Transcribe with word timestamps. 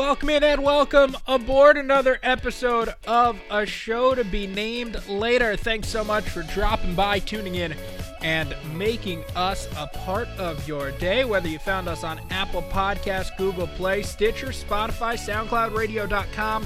Welcome 0.00 0.30
in 0.30 0.42
and 0.42 0.64
welcome 0.64 1.14
aboard 1.26 1.76
another 1.76 2.18
episode 2.22 2.94
of 3.06 3.38
a 3.50 3.66
show 3.66 4.14
to 4.14 4.24
be 4.24 4.46
named 4.46 4.96
later. 5.10 5.56
Thanks 5.56 5.88
so 5.88 6.02
much 6.02 6.24
for 6.24 6.42
dropping 6.42 6.94
by, 6.94 7.18
tuning 7.18 7.56
in, 7.56 7.74
and 8.22 8.56
making 8.74 9.22
us 9.36 9.68
a 9.76 9.88
part 9.88 10.26
of 10.38 10.66
your 10.66 10.90
day. 10.92 11.26
Whether 11.26 11.48
you 11.48 11.58
found 11.58 11.86
us 11.86 12.02
on 12.02 12.18
Apple 12.30 12.62
Podcasts, 12.62 13.36
Google 13.36 13.66
Play, 13.66 14.02
Stitcher, 14.02 14.48
Spotify, 14.48 15.18
SoundCloud, 15.18 15.70
SoundCloudRadio.com, 15.72 16.64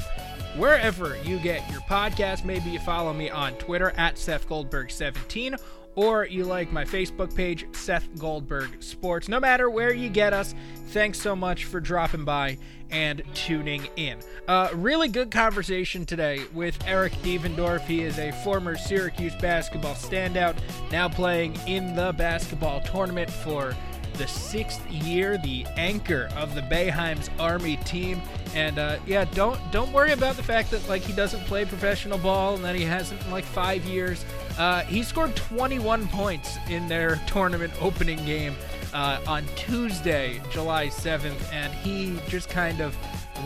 wherever 0.57 1.18
you 1.25 1.40
get 1.40 1.68
your 1.72 1.80
podcast. 1.80 2.44
Maybe 2.44 2.71
you 2.71 2.79
follow 2.79 3.12
me 3.12 3.30
on 3.30 3.54
Twitter 3.54 3.93
at 3.96 4.16
Seth 4.16 4.48
Goldberg17 4.48 5.58
or 5.96 6.26
you 6.26 6.44
like 6.44 6.72
my 6.72 6.85
Facebook 6.85 7.35
page, 7.35 7.66
Seth 7.72 8.08
Goldberg 8.18 8.82
Sports. 8.82 9.29
No 9.29 9.39
matter 9.39 9.71
where 9.71 9.93
you 9.93 10.08
get 10.08 10.32
us, 10.32 10.54
thanks 10.94 11.21
so 11.21 11.34
much 11.34 11.64
for 11.64 11.80
dropping 11.80 12.25
by 12.25 12.57
and 12.89 13.21
tuning 13.34 13.89
in. 13.96 14.16
Uh, 14.46 14.68
really 14.75 15.08
good 15.08 15.29
conversation 15.29 16.07
today 16.07 16.44
with 16.54 16.79
Eric 16.86 17.12
Devendorf. 17.14 17.80
He 17.80 18.03
is 18.03 18.20
a 18.20 18.30
former 18.44 18.76
Syracuse 18.76 19.34
basketball 19.34 19.96
standout, 19.96 20.57
now 20.93 21.08
playing 21.08 21.57
in 21.67 21.96
the 21.96 22.14
basketball 22.17 22.80
tournament 22.80 23.29
for 23.29 23.75
the 24.18 24.29
sixth 24.29 24.89
year, 24.89 25.36
the 25.39 25.67
anchor 25.76 26.29
of 26.36 26.54
the 26.54 26.61
Boeheim's 26.62 27.29
Army 27.40 27.76
team. 27.79 28.22
And 28.54 28.79
uh, 28.79 28.98
yeah, 29.04 29.25
don't 29.25 29.58
don't 29.72 29.92
worry 29.92 30.12
about 30.12 30.36
the 30.36 30.45
fact 30.45 30.70
that 30.70 30.89
like 30.89 31.03
he 31.03 31.12
doesn't 31.12 31.45
play 31.46 31.64
professional 31.64 32.19
ball 32.19 32.55
and 32.55 32.64
that 32.64 32.77
he 32.77 32.84
hasn't 32.84 33.20
in 33.25 33.33
like 33.33 33.45
five 33.45 33.84
years. 33.84 34.25
Uh, 34.56 34.83
he 34.83 35.03
scored 35.03 35.34
21 35.34 36.06
points 36.06 36.56
in 36.70 36.86
their 36.86 37.17
tournament 37.27 37.72
opening 37.81 38.25
game 38.25 38.55
uh, 38.95 39.20
on 39.27 39.45
Tuesday, 39.56 40.41
July 40.50 40.87
7th, 40.87 41.53
and 41.53 41.73
he 41.73 42.19
just 42.28 42.48
kind 42.48 42.81
of 42.81 42.97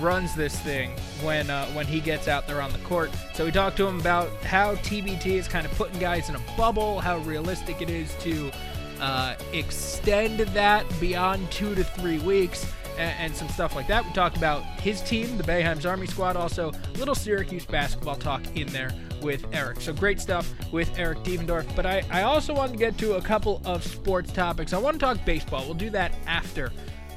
runs 0.00 0.34
this 0.34 0.56
thing 0.60 0.91
when 1.22 1.50
uh, 1.50 1.66
when 1.68 1.86
he 1.86 2.00
gets 2.00 2.28
out 2.28 2.46
there 2.46 2.60
on 2.60 2.70
the 2.72 2.78
court. 2.80 3.10
So 3.34 3.44
we 3.44 3.50
talked 3.50 3.76
to 3.78 3.86
him 3.86 3.98
about 3.98 4.30
how 4.44 4.76
TBT 4.76 5.26
is 5.26 5.48
kind 5.48 5.66
of 5.66 5.72
putting 5.72 5.98
guys 5.98 6.28
in 6.28 6.36
a 6.36 6.42
bubble, 6.56 7.00
how 7.00 7.19
realistic 7.19 7.80
it 7.80 7.91
is 7.91 8.14
to 8.20 8.52
uh, 9.00 9.34
extend 9.52 10.41
that 10.41 10.84
beyond 11.00 11.50
two 11.50 11.74
to 11.74 11.82
three 11.82 12.19
weeks 12.19 12.70
and, 12.98 13.34
some 13.34 13.48
stuff 13.48 13.76
like 13.76 13.86
that. 13.86 14.04
We 14.04 14.12
talked 14.12 14.36
about 14.36 14.64
his 14.80 15.00
team, 15.02 15.38
the 15.38 15.44
Boeheim's 15.44 15.86
Army 15.86 16.08
Squad, 16.08 16.36
also 16.36 16.70
a 16.72 16.98
little 16.98 17.14
Syracuse 17.14 17.64
basketball 17.64 18.16
talk 18.16 18.42
in 18.56 18.66
there 18.69 18.91
with 19.22 19.47
Eric. 19.52 19.80
So 19.80 19.92
great 19.92 20.20
stuff 20.20 20.52
with 20.72 20.91
Eric 20.98 21.19
Devendorf. 21.19 21.74
But 21.74 21.86
I, 21.86 22.05
I 22.11 22.22
also 22.22 22.55
want 22.55 22.72
to 22.72 22.78
get 22.78 22.98
to 22.98 23.14
a 23.14 23.22
couple 23.22 23.60
of 23.64 23.84
sports 23.84 24.33
topics. 24.33 24.72
I 24.72 24.78
want 24.78 24.94
to 24.94 25.00
talk 25.00 25.25
baseball. 25.25 25.64
We'll 25.64 25.75
do 25.75 25.91
that 25.91 26.12
after 26.27 26.72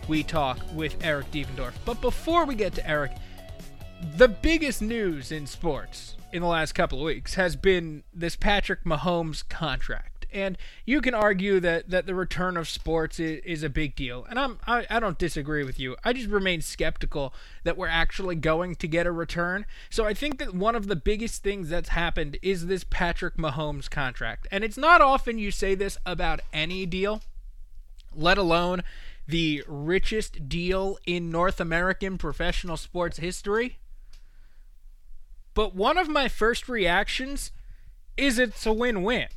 we 0.07 0.23
talk 0.23 0.59
with 0.73 0.97
Eric 1.03 1.31
Devendorf. 1.31 1.73
But 1.85 2.01
before 2.01 2.45
we 2.45 2.55
get 2.55 2.73
to 2.75 2.89
Eric, 2.89 3.11
the 4.17 4.27
biggest 4.27 4.81
news 4.81 5.31
in 5.31 5.45
sports 5.45 6.15
in 6.33 6.41
the 6.41 6.47
last 6.47 6.73
couple 6.73 6.99
of 6.99 7.05
weeks 7.05 7.35
has 7.35 7.55
been 7.55 8.03
this 8.13 8.35
Patrick 8.35 8.83
Mahomes 8.83 9.47
contract. 9.47 10.10
And 10.31 10.57
you 10.85 11.01
can 11.01 11.13
argue 11.13 11.59
that, 11.59 11.89
that 11.89 12.05
the 12.05 12.15
return 12.15 12.57
of 12.57 12.69
sports 12.69 13.19
is, 13.19 13.41
is 13.43 13.63
a 13.63 13.69
big 13.69 13.95
deal. 13.95 14.25
And 14.29 14.39
I'm, 14.39 14.59
I, 14.65 14.85
I 14.89 14.99
don't 14.99 15.17
disagree 15.17 15.63
with 15.63 15.79
you. 15.79 15.95
I 16.03 16.13
just 16.13 16.29
remain 16.29 16.61
skeptical 16.61 17.33
that 17.63 17.77
we're 17.77 17.87
actually 17.87 18.35
going 18.35 18.75
to 18.75 18.87
get 18.87 19.05
a 19.07 19.11
return. 19.11 19.65
So 19.89 20.05
I 20.05 20.13
think 20.13 20.39
that 20.39 20.53
one 20.53 20.75
of 20.75 20.87
the 20.87 20.95
biggest 20.95 21.43
things 21.43 21.69
that's 21.69 21.89
happened 21.89 22.37
is 22.41 22.67
this 22.67 22.83
Patrick 22.83 23.37
Mahomes 23.37 23.89
contract. 23.89 24.47
And 24.51 24.63
it's 24.63 24.77
not 24.77 25.01
often 25.01 25.37
you 25.37 25.51
say 25.51 25.75
this 25.75 25.97
about 26.05 26.41
any 26.53 26.85
deal, 26.85 27.21
let 28.15 28.37
alone 28.37 28.83
the 29.27 29.63
richest 29.67 30.49
deal 30.49 30.97
in 31.05 31.29
North 31.29 31.59
American 31.59 32.17
professional 32.17 32.77
sports 32.77 33.17
history. 33.17 33.77
But 35.53 35.75
one 35.75 35.97
of 35.97 36.07
my 36.07 36.27
first 36.27 36.69
reactions 36.69 37.51
is 38.17 38.39
it's 38.39 38.65
a 38.65 38.73
win 38.73 39.03
win. 39.03 39.27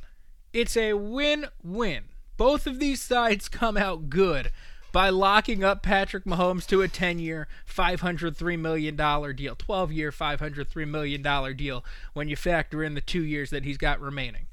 It's 0.55 0.77
a 0.77 0.93
win 0.93 1.47
win. 1.61 2.05
Both 2.37 2.65
of 2.65 2.79
these 2.79 3.01
sides 3.01 3.49
come 3.49 3.75
out 3.75 4.09
good 4.09 4.51
by 4.93 5.09
locking 5.09 5.65
up 5.65 5.83
Patrick 5.83 6.23
Mahomes 6.23 6.65
to 6.67 6.81
a 6.81 6.87
10 6.87 7.19
year, 7.19 7.49
$503 7.69 8.57
million 8.57 8.95
deal, 9.35 9.55
12 9.57 9.91
year, 9.91 10.11
$503 10.13 10.87
million 10.87 11.57
deal 11.57 11.83
when 12.13 12.29
you 12.29 12.37
factor 12.37 12.85
in 12.85 12.93
the 12.93 13.01
two 13.01 13.21
years 13.21 13.49
that 13.49 13.65
he's 13.65 13.77
got 13.77 13.99
remaining. 13.99 14.47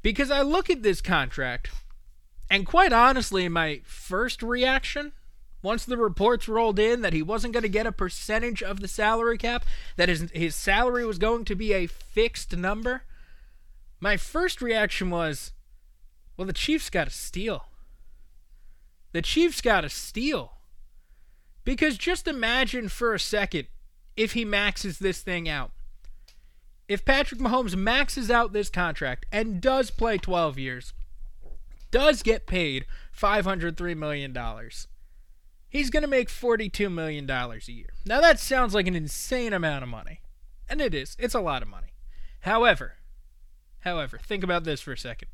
Because 0.00 0.30
I 0.30 0.42
look 0.42 0.70
at 0.70 0.84
this 0.84 1.00
contract, 1.00 1.70
and 2.48 2.64
quite 2.64 2.92
honestly, 2.92 3.48
my 3.48 3.80
first 3.82 4.44
reaction, 4.44 5.10
once 5.60 5.84
the 5.84 5.96
reports 5.96 6.46
rolled 6.46 6.78
in 6.78 7.00
that 7.00 7.12
he 7.12 7.20
wasn't 7.20 7.52
going 7.52 7.64
to 7.64 7.68
get 7.68 7.88
a 7.88 7.90
percentage 7.90 8.62
of 8.62 8.78
the 8.78 8.86
salary 8.86 9.38
cap, 9.38 9.64
that 9.96 10.08
his, 10.08 10.30
his 10.30 10.54
salary 10.54 11.04
was 11.04 11.18
going 11.18 11.44
to 11.46 11.56
be 11.56 11.72
a 11.72 11.88
fixed 11.88 12.56
number, 12.56 13.02
my 14.00 14.16
first 14.16 14.62
reaction 14.62 15.10
was, 15.10 15.52
well, 16.36 16.46
the 16.46 16.52
Chiefs 16.52 16.90
got 16.90 17.04
to 17.04 17.12
steal. 17.12 17.66
The 19.12 19.22
Chiefs 19.22 19.60
got 19.60 19.80
to 19.80 19.88
steal. 19.88 20.52
Because 21.64 21.98
just 21.98 22.28
imagine 22.28 22.88
for 22.88 23.12
a 23.12 23.20
second 23.20 23.66
if 24.16 24.32
he 24.32 24.44
maxes 24.44 24.98
this 24.98 25.20
thing 25.20 25.48
out. 25.48 25.72
If 26.88 27.04
Patrick 27.04 27.40
Mahomes 27.40 27.76
maxes 27.76 28.30
out 28.30 28.52
this 28.52 28.70
contract 28.70 29.26
and 29.30 29.60
does 29.60 29.90
play 29.90 30.16
12 30.16 30.58
years, 30.58 30.94
does 31.90 32.22
get 32.22 32.46
paid 32.46 32.86
$503 33.16 33.96
million, 33.96 34.36
he's 35.68 35.90
going 35.90 36.02
to 36.02 36.08
make 36.08 36.28
$42 36.28 36.90
million 36.90 37.28
a 37.28 37.58
year. 37.66 37.88
Now, 38.06 38.20
that 38.20 38.38
sounds 38.38 38.74
like 38.74 38.86
an 38.86 38.96
insane 38.96 39.52
amount 39.52 39.82
of 39.82 39.88
money. 39.90 40.20
And 40.68 40.80
it 40.80 40.94
is, 40.94 41.16
it's 41.18 41.34
a 41.34 41.40
lot 41.40 41.62
of 41.62 41.68
money. 41.68 41.94
However, 42.40 42.94
However, 43.88 44.18
think 44.18 44.44
about 44.44 44.64
this 44.64 44.80
for 44.80 44.92
a 44.92 44.98
second. 44.98 45.28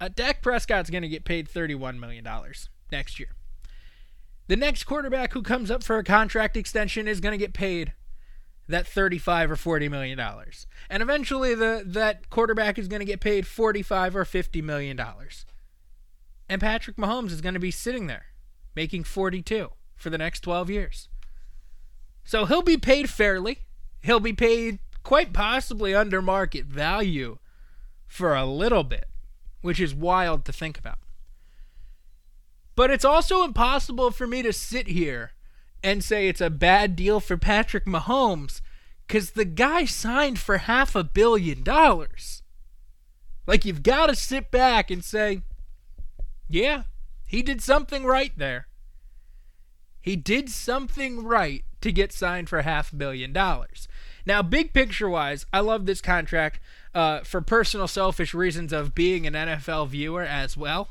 Uh, 0.00 0.08
Dak 0.08 0.42
Prescott's 0.42 0.90
going 0.90 1.02
to 1.02 1.08
get 1.08 1.24
paid 1.24 1.48
$31 1.48 1.98
million 1.98 2.26
next 2.90 3.18
year. 3.18 3.30
The 4.46 4.56
next 4.56 4.84
quarterback 4.84 5.32
who 5.32 5.42
comes 5.42 5.70
up 5.70 5.82
for 5.82 5.98
a 5.98 6.04
contract 6.04 6.56
extension 6.56 7.06
is 7.06 7.20
going 7.20 7.32
to 7.32 7.38
get 7.38 7.52
paid 7.52 7.92
that 8.68 8.86
35 8.86 9.50
or 9.50 9.56
40 9.56 9.88
million 9.88 10.16
dollars. 10.16 10.66
And 10.88 11.02
eventually 11.02 11.54
the 11.54 11.82
that 11.84 12.30
quarterback 12.30 12.78
is 12.78 12.88
going 12.88 13.00
to 13.00 13.06
get 13.06 13.20
paid 13.20 13.46
45 13.46 14.16
or 14.16 14.24
50 14.24 14.62
million 14.62 14.96
dollars. 14.96 15.44
And 16.48 16.60
Patrick 16.60 16.96
Mahomes 16.96 17.32
is 17.32 17.40
going 17.40 17.54
to 17.54 17.60
be 17.60 17.70
sitting 17.70 18.06
there 18.06 18.26
making 18.74 19.04
42 19.04 19.70
for 19.96 20.10
the 20.10 20.18
next 20.18 20.40
12 20.40 20.70
years. 20.70 21.08
So 22.24 22.44
he'll 22.44 22.62
be 22.62 22.76
paid 22.76 23.10
fairly. 23.10 23.58
He'll 24.02 24.20
be 24.20 24.32
paid 24.32 24.78
quite 25.02 25.32
possibly 25.32 25.94
under 25.94 26.22
market 26.22 26.66
value 26.66 27.38
for 28.10 28.34
a 28.34 28.44
little 28.44 28.82
bit, 28.82 29.06
which 29.62 29.78
is 29.78 29.94
wild 29.94 30.44
to 30.44 30.52
think 30.52 30.76
about. 30.76 30.98
But 32.74 32.90
it's 32.90 33.04
also 33.04 33.44
impossible 33.44 34.10
for 34.10 34.26
me 34.26 34.42
to 34.42 34.52
sit 34.52 34.88
here 34.88 35.32
and 35.82 36.02
say 36.02 36.26
it's 36.26 36.40
a 36.40 36.50
bad 36.50 36.96
deal 36.96 37.20
for 37.20 37.36
Patrick 37.36 37.86
Mahomes 37.86 38.60
because 39.06 39.30
the 39.30 39.44
guy 39.44 39.84
signed 39.84 40.40
for 40.40 40.58
half 40.58 40.96
a 40.96 41.04
billion 41.04 41.62
dollars. 41.62 42.42
Like, 43.46 43.64
you've 43.64 43.84
got 43.84 44.06
to 44.06 44.16
sit 44.16 44.50
back 44.50 44.90
and 44.90 45.04
say, 45.04 45.42
yeah, 46.48 46.82
he 47.24 47.42
did 47.42 47.62
something 47.62 48.04
right 48.04 48.32
there. 48.36 48.66
He 50.00 50.16
did 50.16 50.50
something 50.50 51.22
right 51.22 51.64
to 51.80 51.92
get 51.92 52.12
signed 52.12 52.48
for 52.48 52.62
half 52.62 52.92
a 52.92 52.96
billion 52.96 53.32
dollars. 53.32 53.86
Now, 54.26 54.42
big 54.42 54.72
picture 54.72 55.08
wise, 55.08 55.46
I 55.52 55.60
love 55.60 55.86
this 55.86 56.00
contract 56.00 56.58
uh, 56.94 57.20
for 57.20 57.40
personal 57.40 57.88
selfish 57.88 58.34
reasons 58.34 58.72
of 58.72 58.94
being 58.94 59.26
an 59.26 59.34
NFL 59.34 59.88
viewer 59.88 60.22
as 60.22 60.56
well. 60.56 60.90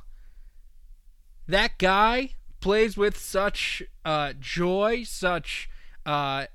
That 1.47 1.77
guy 1.77 2.35
plays 2.59 2.97
with 2.97 3.17
such 3.17 3.83
uh, 4.05 4.33
joy, 4.39 5.03
such 5.03 5.69
uh, 6.05 6.45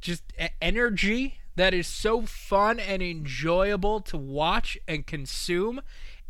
just 0.00 0.22
energy 0.60 1.38
that 1.56 1.72
is 1.72 1.86
so 1.86 2.22
fun 2.22 2.78
and 2.78 3.02
enjoyable 3.02 4.00
to 4.00 4.16
watch 4.16 4.78
and 4.86 5.06
consume. 5.06 5.80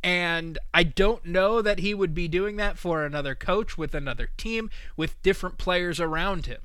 And 0.02 0.58
I 0.72 0.84
don't 0.84 1.25
know 1.25 1.60
that 1.62 1.81
he 1.81 1.94
would 1.94 2.14
be 2.14 2.28
doing 2.28 2.56
that 2.56 2.78
for 2.78 3.04
another 3.04 3.34
coach 3.34 3.76
with 3.76 3.94
another 3.94 4.31
team 4.37 4.70
with 4.96 5.20
different 5.22 5.58
players 5.58 5.99
around 5.99 6.46
him. 6.46 6.60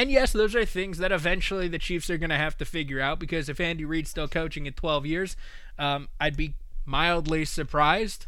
And 0.00 0.10
yes, 0.10 0.32
those 0.32 0.56
are 0.56 0.64
things 0.64 0.96
that 0.96 1.12
eventually 1.12 1.68
the 1.68 1.78
Chiefs 1.78 2.08
are 2.08 2.16
going 2.16 2.30
to 2.30 2.36
have 2.38 2.56
to 2.56 2.64
figure 2.64 3.02
out 3.02 3.18
because 3.18 3.50
if 3.50 3.60
Andy 3.60 3.84
Reid's 3.84 4.08
still 4.08 4.28
coaching 4.28 4.64
in 4.64 4.72
12 4.72 5.04
years, 5.04 5.36
um, 5.78 6.08
I'd 6.18 6.38
be 6.38 6.54
mildly 6.86 7.44
surprised. 7.44 8.24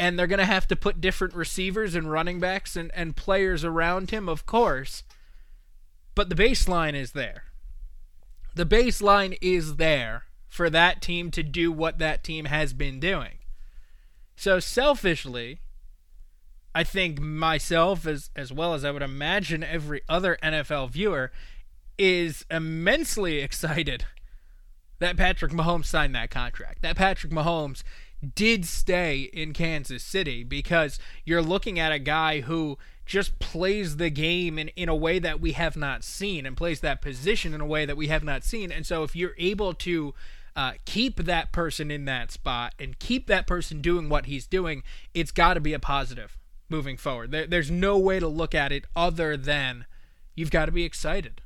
And 0.00 0.18
they're 0.18 0.26
going 0.26 0.40
to 0.40 0.44
have 0.44 0.66
to 0.66 0.74
put 0.74 1.00
different 1.00 1.34
receivers 1.34 1.94
and 1.94 2.10
running 2.10 2.40
backs 2.40 2.74
and, 2.74 2.90
and 2.92 3.14
players 3.14 3.62
around 3.62 4.10
him, 4.10 4.28
of 4.28 4.46
course. 4.46 5.04
But 6.16 6.28
the 6.28 6.34
baseline 6.34 6.94
is 6.94 7.12
there. 7.12 7.44
The 8.56 8.66
baseline 8.66 9.38
is 9.40 9.76
there 9.76 10.24
for 10.48 10.68
that 10.70 11.00
team 11.00 11.30
to 11.30 11.44
do 11.44 11.70
what 11.70 12.00
that 12.00 12.24
team 12.24 12.46
has 12.46 12.72
been 12.72 12.98
doing. 12.98 13.38
So 14.34 14.58
selfishly, 14.58 15.60
I 16.78 16.84
think 16.84 17.20
myself, 17.20 18.06
as 18.06 18.30
as 18.36 18.52
well 18.52 18.72
as 18.72 18.84
I 18.84 18.92
would 18.92 19.02
imagine 19.02 19.64
every 19.64 20.02
other 20.08 20.38
NFL 20.40 20.90
viewer, 20.90 21.32
is 21.98 22.46
immensely 22.52 23.38
excited 23.42 24.04
that 25.00 25.16
Patrick 25.16 25.50
Mahomes 25.50 25.86
signed 25.86 26.14
that 26.14 26.30
contract. 26.30 26.82
That 26.82 26.94
Patrick 26.94 27.32
Mahomes 27.32 27.82
did 28.36 28.64
stay 28.64 29.22
in 29.32 29.54
Kansas 29.54 30.04
City 30.04 30.44
because 30.44 31.00
you're 31.24 31.42
looking 31.42 31.80
at 31.80 31.90
a 31.90 31.98
guy 31.98 32.42
who 32.42 32.78
just 33.04 33.40
plays 33.40 33.96
the 33.96 34.10
game 34.10 34.56
in, 34.56 34.68
in 34.76 34.88
a 34.88 34.94
way 34.94 35.18
that 35.18 35.40
we 35.40 35.52
have 35.52 35.76
not 35.76 36.04
seen 36.04 36.46
and 36.46 36.56
plays 36.56 36.78
that 36.78 37.02
position 37.02 37.54
in 37.54 37.60
a 37.60 37.66
way 37.66 37.86
that 37.86 37.96
we 37.96 38.06
have 38.06 38.22
not 38.22 38.44
seen. 38.44 38.70
And 38.70 38.86
so 38.86 39.02
if 39.02 39.16
you're 39.16 39.34
able 39.36 39.74
to 39.74 40.14
uh, 40.54 40.74
keep 40.84 41.24
that 41.24 41.50
person 41.50 41.90
in 41.90 42.04
that 42.04 42.30
spot 42.30 42.72
and 42.78 42.96
keep 43.00 43.26
that 43.26 43.48
person 43.48 43.80
doing 43.80 44.08
what 44.08 44.26
he's 44.26 44.46
doing, 44.46 44.84
it's 45.12 45.32
got 45.32 45.54
to 45.54 45.60
be 45.60 45.72
a 45.72 45.80
positive 45.80 46.38
moving 46.68 46.96
forward. 46.96 47.30
There, 47.30 47.46
there's 47.46 47.70
no 47.70 47.98
way 47.98 48.20
to 48.20 48.28
look 48.28 48.54
at 48.54 48.72
it 48.72 48.84
other 48.94 49.36
than 49.36 49.86
you've 50.34 50.50
got 50.50 50.66
to 50.66 50.72
be 50.72 50.84
excited 50.84 51.40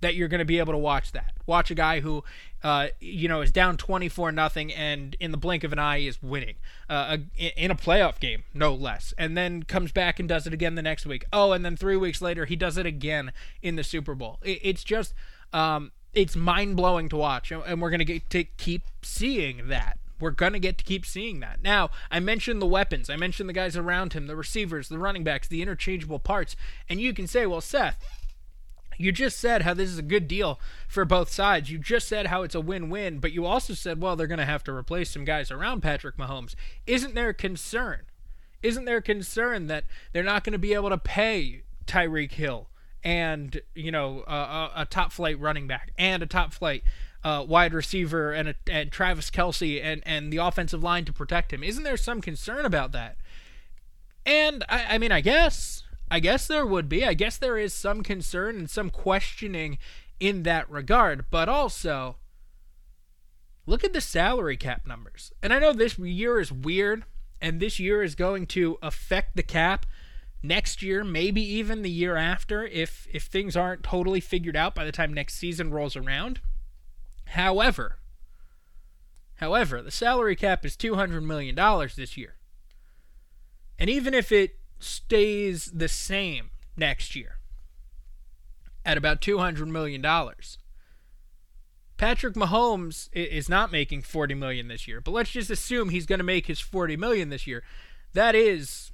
that 0.00 0.14
you're 0.14 0.28
going 0.28 0.40
to 0.40 0.44
be 0.44 0.58
able 0.58 0.72
to 0.72 0.78
watch 0.78 1.12
that. 1.12 1.32
Watch 1.46 1.70
a 1.70 1.74
guy 1.74 2.00
who, 2.00 2.22
uh, 2.62 2.88
you 3.00 3.28
know, 3.28 3.40
is 3.40 3.50
down 3.50 3.76
24 3.76 4.30
nothing 4.32 4.72
and 4.72 5.16
in 5.20 5.30
the 5.30 5.38
blink 5.38 5.64
of 5.64 5.72
an 5.72 5.78
eye 5.78 5.98
is 5.98 6.22
winning 6.22 6.56
uh, 6.88 7.16
a, 7.38 7.62
in 7.62 7.70
a 7.70 7.74
playoff 7.74 8.20
game, 8.20 8.44
no 8.52 8.74
less, 8.74 9.14
and 9.16 9.36
then 9.36 9.62
comes 9.62 9.92
back 9.92 10.20
and 10.20 10.28
does 10.28 10.46
it 10.46 10.52
again 10.52 10.74
the 10.74 10.82
next 10.82 11.06
week. 11.06 11.24
Oh, 11.32 11.52
and 11.52 11.64
then 11.64 11.76
three 11.76 11.96
weeks 11.96 12.20
later 12.20 12.44
he 12.44 12.56
does 12.56 12.76
it 12.76 12.86
again 12.86 13.32
in 13.62 13.76
the 13.76 13.84
Super 13.84 14.14
Bowl. 14.14 14.38
It, 14.42 14.60
it's 14.62 14.84
just, 14.84 15.14
um, 15.52 15.92
it's 16.12 16.36
mind 16.36 16.76
blowing 16.76 17.08
to 17.10 17.16
watch, 17.16 17.50
and 17.50 17.80
we're 17.80 17.90
going 17.90 17.98
to 17.98 18.04
get 18.04 18.28
to 18.30 18.44
keep 18.44 18.82
seeing 19.02 19.68
that. 19.68 19.98
We're 20.18 20.30
going 20.30 20.54
to 20.54 20.58
get 20.58 20.78
to 20.78 20.84
keep 20.84 21.04
seeing 21.04 21.40
that. 21.40 21.62
Now, 21.62 21.90
I 22.10 22.20
mentioned 22.20 22.62
the 22.62 22.66
weapons. 22.66 23.10
I 23.10 23.16
mentioned 23.16 23.48
the 23.48 23.54
guys 23.54 23.76
around 23.76 24.14
him, 24.14 24.26
the 24.26 24.36
receivers, 24.36 24.88
the 24.88 24.98
running 24.98 25.24
backs, 25.24 25.46
the 25.46 25.62
interchangeable 25.62 26.18
parts. 26.18 26.56
And 26.88 27.00
you 27.00 27.12
can 27.12 27.26
say, 27.26 27.44
well, 27.44 27.60
Seth, 27.60 28.02
you 28.98 29.12
just 29.12 29.38
said 29.38 29.62
how 29.62 29.74
this 29.74 29.90
is 29.90 29.98
a 29.98 30.02
good 30.02 30.26
deal 30.26 30.58
for 30.88 31.04
both 31.04 31.30
sides. 31.30 31.70
You 31.70 31.78
just 31.78 32.08
said 32.08 32.28
how 32.28 32.42
it's 32.42 32.54
a 32.54 32.62
win 32.62 32.88
win, 32.88 33.18
but 33.18 33.32
you 33.32 33.44
also 33.44 33.74
said, 33.74 34.00
well, 34.00 34.16
they're 34.16 34.26
going 34.26 34.38
to 34.38 34.46
have 34.46 34.64
to 34.64 34.72
replace 34.72 35.10
some 35.10 35.26
guys 35.26 35.50
around 35.50 35.82
Patrick 35.82 36.16
Mahomes. 36.16 36.54
Isn't 36.86 37.14
there 37.14 37.28
a 37.28 37.34
concern? 37.34 38.02
Isn't 38.62 38.86
there 38.86 38.96
a 38.96 39.02
concern 39.02 39.66
that 39.66 39.84
they're 40.12 40.22
not 40.22 40.44
going 40.44 40.54
to 40.54 40.58
be 40.58 40.72
able 40.72 40.88
to 40.88 40.98
pay 40.98 41.62
Tyreek 41.86 42.32
Hill 42.32 42.70
and, 43.04 43.60
you 43.74 43.92
know, 43.92 44.24
a 44.26 44.86
top 44.88 45.12
flight 45.12 45.38
running 45.38 45.66
back 45.66 45.92
and 45.98 46.22
a 46.22 46.26
top 46.26 46.54
flight 46.54 46.82
uh, 47.26 47.42
wide 47.42 47.74
receiver 47.74 48.30
and, 48.30 48.50
a, 48.50 48.54
and 48.70 48.92
Travis 48.92 49.32
Kelce 49.32 49.82
and, 49.82 50.00
and 50.06 50.32
the 50.32 50.36
offensive 50.36 50.84
line 50.84 51.04
to 51.06 51.12
protect 51.12 51.52
him? 51.52 51.64
Isn't 51.64 51.82
there 51.82 51.96
some 51.96 52.20
concern 52.20 52.64
about 52.64 52.92
that? 52.92 53.16
And, 54.24 54.64
I, 54.68 54.94
I 54.94 54.98
mean, 54.98 55.10
I 55.10 55.20
guess 55.22 55.82
I 56.08 56.20
guess 56.20 56.46
there 56.46 56.64
would 56.64 56.88
be. 56.88 57.04
I 57.04 57.14
guess 57.14 57.36
there 57.36 57.58
is 57.58 57.74
some 57.74 58.04
concern 58.04 58.56
and 58.56 58.70
some 58.70 58.90
questioning 58.90 59.78
in 60.20 60.44
that 60.44 60.70
regard. 60.70 61.24
But 61.28 61.48
also, 61.48 62.16
look 63.66 63.82
at 63.82 63.92
the 63.92 64.00
salary 64.00 64.56
cap 64.56 64.86
numbers. 64.86 65.32
And 65.42 65.52
I 65.52 65.58
know 65.58 65.72
this 65.72 65.98
year 65.98 66.38
is 66.38 66.52
weird, 66.52 67.04
and 67.40 67.58
this 67.58 67.80
year 67.80 68.04
is 68.04 68.14
going 68.14 68.46
to 68.48 68.78
affect 68.82 69.34
the 69.34 69.42
cap 69.42 69.84
next 70.44 70.80
year, 70.80 71.02
maybe 71.02 71.42
even 71.42 71.82
the 71.82 71.90
year 71.90 72.14
after, 72.14 72.64
if 72.64 73.08
if 73.12 73.24
things 73.24 73.56
aren't 73.56 73.82
totally 73.82 74.20
figured 74.20 74.54
out 74.54 74.76
by 74.76 74.84
the 74.84 74.92
time 74.92 75.12
next 75.12 75.34
season 75.34 75.72
rolls 75.72 75.96
around. 75.96 76.40
However, 77.26 77.98
however, 79.36 79.82
the 79.82 79.90
salary 79.90 80.36
cap 80.36 80.64
is 80.64 80.76
two 80.76 80.94
hundred 80.94 81.22
million 81.22 81.54
dollars 81.54 81.96
this 81.96 82.16
year. 82.16 82.34
And 83.78 83.90
even 83.90 84.14
if 84.14 84.32
it 84.32 84.56
stays 84.78 85.66
the 85.66 85.88
same 85.88 86.50
next 86.76 87.16
year 87.16 87.38
at 88.84 88.96
about 88.96 89.20
$200 89.20 89.66
million. 89.66 90.02
Patrick 91.96 92.34
Mahomes 92.34 93.08
is 93.12 93.48
not 93.48 93.72
making 93.72 94.02
40 94.02 94.34
million 94.34 94.68
this 94.68 94.86
year, 94.86 95.00
but 95.00 95.10
let's 95.10 95.30
just 95.30 95.50
assume 95.50 95.88
he's 95.88 96.06
going 96.06 96.18
to 96.18 96.24
make 96.24 96.46
his 96.46 96.60
40 96.60 96.96
million 96.96 97.30
this 97.30 97.46
year. 97.46 97.62
That 98.12 98.34
is 98.34 98.92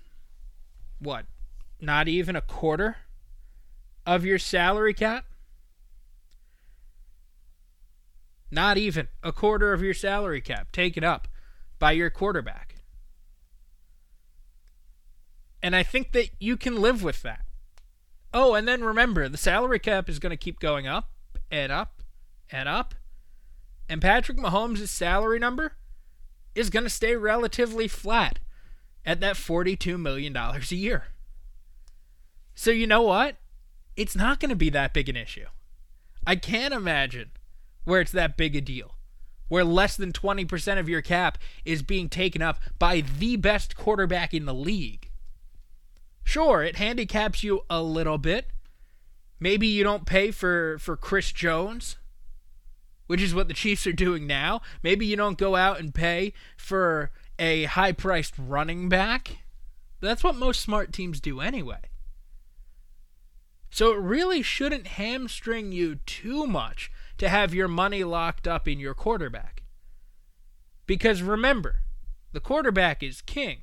what? 0.98 1.26
Not 1.80 2.08
even 2.08 2.36
a 2.36 2.40
quarter 2.40 2.98
of 4.06 4.24
your 4.24 4.38
salary 4.38 4.94
cap? 4.94 5.26
Not 8.52 8.76
even 8.76 9.08
a 9.22 9.32
quarter 9.32 9.72
of 9.72 9.82
your 9.82 9.94
salary 9.94 10.42
cap 10.42 10.72
taken 10.72 11.02
up 11.02 11.26
by 11.78 11.92
your 11.92 12.10
quarterback. 12.10 12.76
And 15.62 15.74
I 15.74 15.82
think 15.82 16.12
that 16.12 16.28
you 16.38 16.58
can 16.58 16.78
live 16.78 17.02
with 17.02 17.22
that. 17.22 17.46
Oh, 18.34 18.52
and 18.54 18.68
then 18.68 18.84
remember, 18.84 19.26
the 19.26 19.38
salary 19.38 19.78
cap 19.78 20.06
is 20.10 20.18
going 20.18 20.30
to 20.30 20.36
keep 20.36 20.60
going 20.60 20.86
up 20.86 21.08
and 21.50 21.72
up 21.72 22.02
and 22.50 22.68
up. 22.68 22.94
And 23.88 24.02
Patrick 24.02 24.36
Mahomes' 24.36 24.86
salary 24.88 25.38
number 25.38 25.72
is 26.54 26.68
going 26.68 26.84
to 26.84 26.90
stay 26.90 27.16
relatively 27.16 27.88
flat 27.88 28.38
at 29.06 29.20
that 29.20 29.36
$42 29.36 29.98
million 29.98 30.36
a 30.36 30.60
year. 30.74 31.04
So, 32.54 32.70
you 32.70 32.86
know 32.86 33.02
what? 33.02 33.36
It's 33.96 34.14
not 34.14 34.40
going 34.40 34.50
to 34.50 34.56
be 34.56 34.68
that 34.70 34.92
big 34.92 35.08
an 35.08 35.16
issue. 35.16 35.46
I 36.26 36.36
can't 36.36 36.74
imagine 36.74 37.30
where 37.84 38.00
it's 38.00 38.12
that 38.12 38.36
big 38.36 38.56
a 38.56 38.60
deal, 38.60 38.96
where 39.48 39.64
less 39.64 39.96
than 39.96 40.12
20% 40.12 40.78
of 40.78 40.88
your 40.88 41.02
cap 41.02 41.38
is 41.64 41.82
being 41.82 42.08
taken 42.08 42.42
up 42.42 42.58
by 42.78 43.00
the 43.00 43.36
best 43.36 43.76
quarterback 43.76 44.32
in 44.32 44.46
the 44.46 44.54
league. 44.54 45.10
Sure, 46.24 46.62
it 46.62 46.76
handicaps 46.76 47.42
you 47.42 47.62
a 47.68 47.82
little 47.82 48.18
bit. 48.18 48.46
Maybe 49.40 49.66
you 49.66 49.82
don't 49.82 50.06
pay 50.06 50.30
for, 50.30 50.78
for 50.78 50.96
Chris 50.96 51.32
Jones, 51.32 51.96
which 53.08 53.20
is 53.20 53.34
what 53.34 53.48
the 53.48 53.54
Chiefs 53.54 53.86
are 53.86 53.92
doing 53.92 54.26
now. 54.26 54.62
Maybe 54.82 55.04
you 55.04 55.16
don't 55.16 55.36
go 55.36 55.56
out 55.56 55.80
and 55.80 55.92
pay 55.92 56.32
for 56.56 57.10
a 57.38 57.64
high 57.64 57.92
priced 57.92 58.34
running 58.38 58.88
back. 58.88 59.38
That's 60.00 60.22
what 60.22 60.36
most 60.36 60.60
smart 60.60 60.92
teams 60.92 61.20
do 61.20 61.40
anyway. 61.40 61.80
So 63.70 63.92
it 63.92 63.98
really 63.98 64.42
shouldn't 64.42 64.86
hamstring 64.86 65.72
you 65.72 65.96
too 66.06 66.46
much 66.46 66.90
to 67.18 67.28
have 67.28 67.54
your 67.54 67.68
money 67.68 68.04
locked 68.04 68.48
up 68.48 68.66
in 68.66 68.80
your 68.80 68.94
quarterback. 68.94 69.62
Because 70.86 71.22
remember, 71.22 71.76
the 72.32 72.40
quarterback 72.40 73.02
is 73.02 73.20
king. 73.20 73.62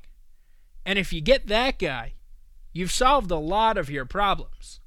And 0.84 0.98
if 0.98 1.12
you 1.12 1.20
get 1.20 1.48
that 1.48 1.78
guy, 1.78 2.14
you've 2.72 2.92
solved 2.92 3.30
a 3.30 3.36
lot 3.36 3.76
of 3.76 3.90
your 3.90 4.04
problems. 4.04 4.80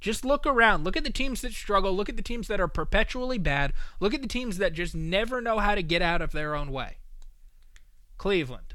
Just 0.00 0.24
look 0.24 0.46
around. 0.46 0.84
Look 0.84 0.96
at 0.96 1.04
the 1.04 1.10
teams 1.10 1.42
that 1.42 1.52
struggle. 1.52 1.92
Look 1.92 2.08
at 2.08 2.16
the 2.16 2.22
teams 2.22 2.48
that 2.48 2.60
are 2.60 2.68
perpetually 2.68 3.38
bad. 3.38 3.72
Look 3.98 4.14
at 4.14 4.22
the 4.22 4.28
teams 4.28 4.56
that 4.58 4.72
just 4.72 4.94
never 4.94 5.40
know 5.40 5.58
how 5.58 5.74
to 5.74 5.82
get 5.82 6.00
out 6.00 6.22
of 6.22 6.32
their 6.32 6.54
own 6.54 6.72
way. 6.72 6.98
Cleveland 8.16 8.74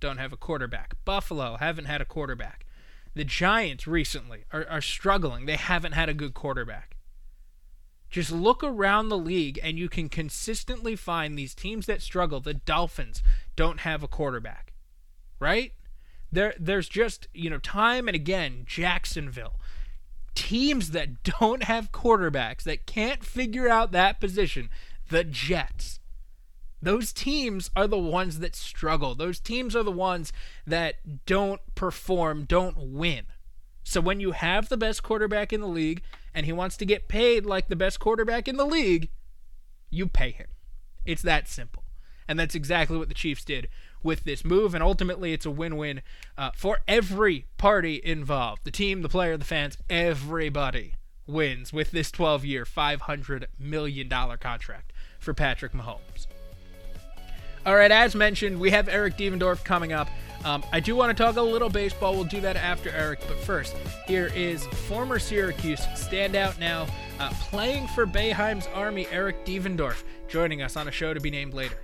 don't 0.00 0.18
have 0.18 0.32
a 0.32 0.36
quarterback. 0.36 0.94
Buffalo 1.04 1.56
haven't 1.56 1.84
had 1.84 2.00
a 2.00 2.06
quarterback. 2.06 2.66
The 3.14 3.24
Giants 3.24 3.86
recently 3.86 4.44
are, 4.52 4.66
are 4.68 4.80
struggling. 4.80 5.44
They 5.44 5.56
haven't 5.56 5.92
had 5.92 6.08
a 6.08 6.14
good 6.14 6.32
quarterback. 6.32 6.96
Just 8.12 8.30
look 8.30 8.62
around 8.62 9.08
the 9.08 9.16
league 9.16 9.58
and 9.62 9.78
you 9.78 9.88
can 9.88 10.10
consistently 10.10 10.94
find 10.94 11.36
these 11.36 11.54
teams 11.54 11.86
that 11.86 12.02
struggle. 12.02 12.40
The 12.40 12.52
Dolphins 12.52 13.22
don't 13.56 13.80
have 13.80 14.02
a 14.02 14.08
quarterback, 14.08 14.74
right? 15.40 15.72
There, 16.30 16.54
there's 16.60 16.90
just 16.90 17.26
you 17.32 17.48
know 17.48 17.58
time 17.58 18.08
and 18.08 18.14
again 18.14 18.64
Jacksonville 18.66 19.58
teams 20.34 20.90
that 20.90 21.22
don't 21.40 21.64
have 21.64 21.90
quarterbacks 21.90 22.64
that 22.64 22.86
can't 22.86 23.24
figure 23.24 23.68
out 23.68 23.92
that 23.92 24.20
position. 24.20 24.68
The 25.08 25.24
Jets. 25.24 25.98
Those 26.82 27.12
teams 27.14 27.70
are 27.74 27.86
the 27.86 27.98
ones 27.98 28.40
that 28.40 28.56
struggle. 28.56 29.14
Those 29.14 29.40
teams 29.40 29.74
are 29.74 29.84
the 29.84 29.90
ones 29.90 30.32
that 30.66 31.24
don't 31.24 31.60
perform, 31.74 32.44
don't 32.44 32.76
win. 32.76 33.24
So 33.84 34.00
when 34.00 34.20
you 34.20 34.32
have 34.32 34.68
the 34.68 34.76
best 34.76 35.02
quarterback 35.02 35.52
in 35.52 35.60
the 35.60 35.66
league 35.66 36.02
and 36.34 36.46
he 36.46 36.52
wants 36.52 36.76
to 36.78 36.86
get 36.86 37.08
paid 37.08 37.46
like 37.46 37.68
the 37.68 37.76
best 37.76 38.00
quarterback 38.00 38.48
in 38.48 38.56
the 38.56 38.64
league, 38.66 39.10
you 39.90 40.06
pay 40.06 40.30
him. 40.30 40.48
It's 41.04 41.22
that 41.22 41.48
simple. 41.48 41.84
And 42.28 42.38
that's 42.38 42.54
exactly 42.54 42.96
what 42.96 43.08
the 43.08 43.14
Chiefs 43.14 43.44
did 43.44 43.68
with 44.02 44.24
this 44.24 44.44
move, 44.44 44.74
and 44.74 44.82
ultimately 44.82 45.32
it's 45.32 45.46
a 45.46 45.50
win-win 45.50 46.02
uh, 46.36 46.50
for 46.56 46.78
every 46.88 47.46
party 47.58 48.00
involved. 48.02 48.64
The 48.64 48.70
team, 48.70 49.02
the 49.02 49.08
player, 49.08 49.36
the 49.36 49.44
fans, 49.44 49.76
everybody 49.88 50.94
wins 51.26 51.72
with 51.72 51.90
this 51.90 52.10
12-year, 52.10 52.64
$500 52.64 53.44
million 53.58 54.08
contract 54.08 54.92
for 55.18 55.34
Patrick 55.34 55.72
Mahomes. 55.72 56.26
All 57.64 57.76
right, 57.76 57.92
as 57.92 58.16
mentioned, 58.16 58.58
we 58.58 58.70
have 58.70 58.88
Eric 58.88 59.16
Devendorf 59.16 59.62
coming 59.62 59.92
up. 59.92 60.08
Um, 60.44 60.64
I 60.72 60.80
do 60.80 60.96
want 60.96 61.16
to 61.16 61.22
talk 61.22 61.36
a 61.36 61.42
little 61.42 61.68
baseball. 61.68 62.14
We'll 62.14 62.24
do 62.24 62.40
that 62.40 62.56
after 62.56 62.90
Eric. 62.90 63.20
But 63.28 63.38
first, 63.38 63.76
here 64.08 64.32
is 64.34 64.66
former 64.66 65.20
Syracuse 65.20 65.80
standout 65.94 66.58
now, 66.58 66.88
uh, 67.20 67.30
playing 67.42 67.86
for 67.88 68.04
Boeheim's 68.04 68.66
Army, 68.74 69.06
Eric 69.12 69.46
Devendorf, 69.46 70.02
joining 70.26 70.60
us 70.60 70.76
on 70.76 70.88
a 70.88 70.90
show 70.90 71.14
to 71.14 71.20
be 71.20 71.30
named 71.30 71.54
later. 71.54 71.78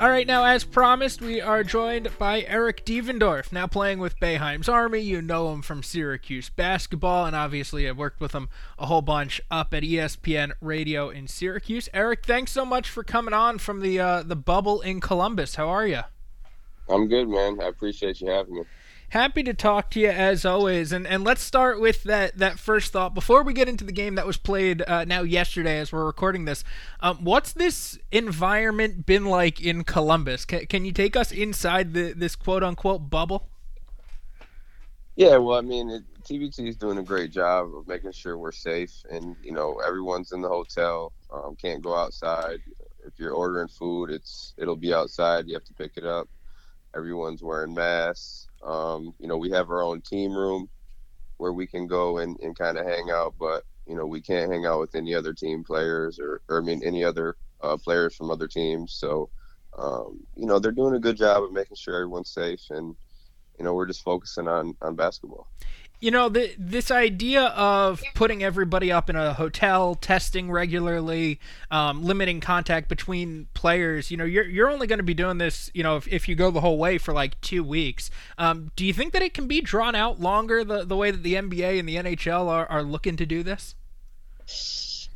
All 0.00 0.08
right, 0.08 0.26
now 0.26 0.44
as 0.44 0.64
promised, 0.64 1.20
we 1.20 1.42
are 1.42 1.62
joined 1.62 2.08
by 2.18 2.40
Eric 2.48 2.86
Devendorf, 2.86 3.52
now 3.52 3.66
playing 3.66 3.98
with 3.98 4.18
Boeheim's 4.18 4.66
Army. 4.66 5.00
You 5.00 5.20
know 5.20 5.52
him 5.52 5.60
from 5.60 5.82
Syracuse 5.82 6.48
basketball, 6.48 7.26
and 7.26 7.36
obviously 7.36 7.86
I've 7.86 7.98
worked 7.98 8.18
with 8.18 8.32
him 8.32 8.48
a 8.78 8.86
whole 8.86 9.02
bunch 9.02 9.42
up 9.50 9.74
at 9.74 9.82
ESPN 9.82 10.52
Radio 10.62 11.10
in 11.10 11.28
Syracuse. 11.28 11.90
Eric, 11.92 12.24
thanks 12.24 12.50
so 12.50 12.64
much 12.64 12.88
for 12.88 13.04
coming 13.04 13.34
on 13.34 13.58
from 13.58 13.80
the 13.80 14.00
uh, 14.00 14.22
the 14.22 14.36
bubble 14.36 14.80
in 14.80 15.02
Columbus. 15.02 15.56
How 15.56 15.68
are 15.68 15.86
you? 15.86 16.00
I'm 16.88 17.06
good, 17.06 17.28
man. 17.28 17.60
I 17.60 17.66
appreciate 17.66 18.22
you 18.22 18.28
having 18.28 18.54
me 18.54 18.62
happy 19.10 19.42
to 19.42 19.52
talk 19.54 19.90
to 19.90 20.00
you 20.00 20.08
as 20.08 20.44
always. 20.44 20.92
And 20.92 21.06
and 21.06 21.22
let's 21.22 21.42
start 21.42 21.80
with 21.80 22.02
that 22.04 22.38
that 22.38 22.58
first 22.58 22.92
thought 22.92 23.14
before 23.14 23.42
we 23.42 23.52
get 23.52 23.68
into 23.68 23.84
the 23.84 23.92
game 23.92 24.14
that 24.16 24.26
was 24.26 24.36
played 24.36 24.82
uh, 24.86 25.04
now 25.04 25.22
yesterday 25.22 25.78
as 25.78 25.92
we're 25.92 26.04
recording 26.04 26.46
this. 26.46 26.64
Um, 27.00 27.18
what's 27.22 27.52
this 27.52 27.98
environment 28.10 29.06
been 29.06 29.26
like 29.26 29.60
in 29.60 29.84
Columbus? 29.84 30.44
Can, 30.44 30.66
can 30.66 30.84
you 30.84 30.92
take 30.92 31.14
us 31.14 31.30
inside 31.30 31.92
the 31.92 32.12
this 32.12 32.34
quote 32.34 32.64
unquote 32.64 33.10
bubble? 33.10 33.48
Yeah, 35.16 35.36
well, 35.36 35.58
I 35.58 35.60
mean, 35.60 35.90
it, 35.90 36.04
TBT 36.22 36.68
is 36.68 36.76
doing 36.76 36.96
a 36.96 37.02
great 37.02 37.30
job 37.30 37.74
of 37.74 37.86
making 37.86 38.12
sure 38.12 38.38
we're 38.38 38.52
safe, 38.52 39.02
and 39.10 39.36
you 39.42 39.52
know, 39.52 39.80
everyone's 39.86 40.32
in 40.32 40.40
the 40.40 40.48
hotel, 40.48 41.12
um, 41.32 41.56
can't 41.60 41.82
go 41.82 41.94
outside. 41.94 42.60
If 43.04 43.18
you're 43.18 43.32
ordering 43.32 43.68
food, 43.68 44.10
it's 44.10 44.54
it'll 44.56 44.76
be 44.76 44.94
outside. 44.94 45.46
You 45.46 45.54
have 45.54 45.64
to 45.64 45.74
pick 45.74 45.92
it 45.96 46.04
up. 46.04 46.28
Everyone's 46.94 47.42
wearing 47.42 47.74
masks. 47.74 48.48
Um, 48.64 49.14
you 49.18 49.26
know, 49.26 49.36
we 49.36 49.50
have 49.50 49.70
our 49.70 49.82
own 49.82 50.00
team 50.02 50.32
room 50.32 50.68
where 51.38 51.52
we 51.52 51.66
can 51.66 51.86
go 51.86 52.18
and, 52.18 52.38
and 52.40 52.56
kind 52.56 52.76
of 52.76 52.86
hang 52.86 53.10
out, 53.10 53.34
but 53.38 53.64
you 53.86 53.96
know, 53.96 54.06
we 54.06 54.20
can't 54.20 54.52
hang 54.52 54.66
out 54.66 54.80
with 54.80 54.94
any 54.94 55.14
other 55.14 55.32
team 55.32 55.64
players 55.64 56.18
or, 56.18 56.42
or 56.48 56.58
I 56.58 56.64
mean, 56.64 56.82
any 56.84 57.02
other 57.02 57.36
uh, 57.62 57.76
players 57.76 58.14
from 58.14 58.30
other 58.30 58.46
teams. 58.46 58.92
So, 58.92 59.30
um, 59.76 60.20
you 60.36 60.46
know, 60.46 60.58
they're 60.58 60.72
doing 60.72 60.94
a 60.94 61.00
good 61.00 61.16
job 61.16 61.42
of 61.42 61.52
making 61.52 61.76
sure 61.76 61.94
everyone's 61.94 62.30
safe, 62.30 62.60
and 62.70 62.94
you 63.58 63.64
know, 63.64 63.74
we're 63.74 63.86
just 63.86 64.02
focusing 64.02 64.48
on 64.48 64.76
on 64.82 64.96
basketball 64.96 65.48
you 66.00 66.10
know 66.10 66.28
the, 66.28 66.52
this 66.58 66.90
idea 66.90 67.44
of 67.44 68.02
putting 68.14 68.42
everybody 68.42 68.90
up 68.90 69.08
in 69.10 69.16
a 69.16 69.34
hotel 69.34 69.94
testing 69.94 70.50
regularly 70.50 71.38
um, 71.70 72.02
limiting 72.02 72.40
contact 72.40 72.88
between 72.88 73.46
players 73.54 74.10
you 74.10 74.16
know 74.16 74.24
you're, 74.24 74.46
you're 74.46 74.70
only 74.70 74.86
going 74.86 74.98
to 74.98 75.04
be 75.04 75.14
doing 75.14 75.38
this 75.38 75.70
you 75.74 75.82
know 75.82 75.96
if, 75.96 76.08
if 76.08 76.28
you 76.28 76.34
go 76.34 76.50
the 76.50 76.62
whole 76.62 76.78
way 76.78 76.98
for 76.98 77.12
like 77.12 77.40
two 77.40 77.62
weeks. 77.62 78.10
Um, 78.38 78.72
do 78.76 78.84
you 78.84 78.92
think 78.92 79.12
that 79.12 79.22
it 79.22 79.34
can 79.34 79.46
be 79.46 79.60
drawn 79.60 79.94
out 79.94 80.20
longer 80.20 80.64
the, 80.64 80.84
the 80.84 80.96
way 80.96 81.10
that 81.10 81.22
the 81.22 81.34
nba 81.34 81.78
and 81.78 81.88
the 81.88 81.96
nhl 81.96 82.48
are, 82.48 82.66
are 82.66 82.82
looking 82.82 83.16
to 83.16 83.26
do 83.26 83.42
this? 83.42 83.74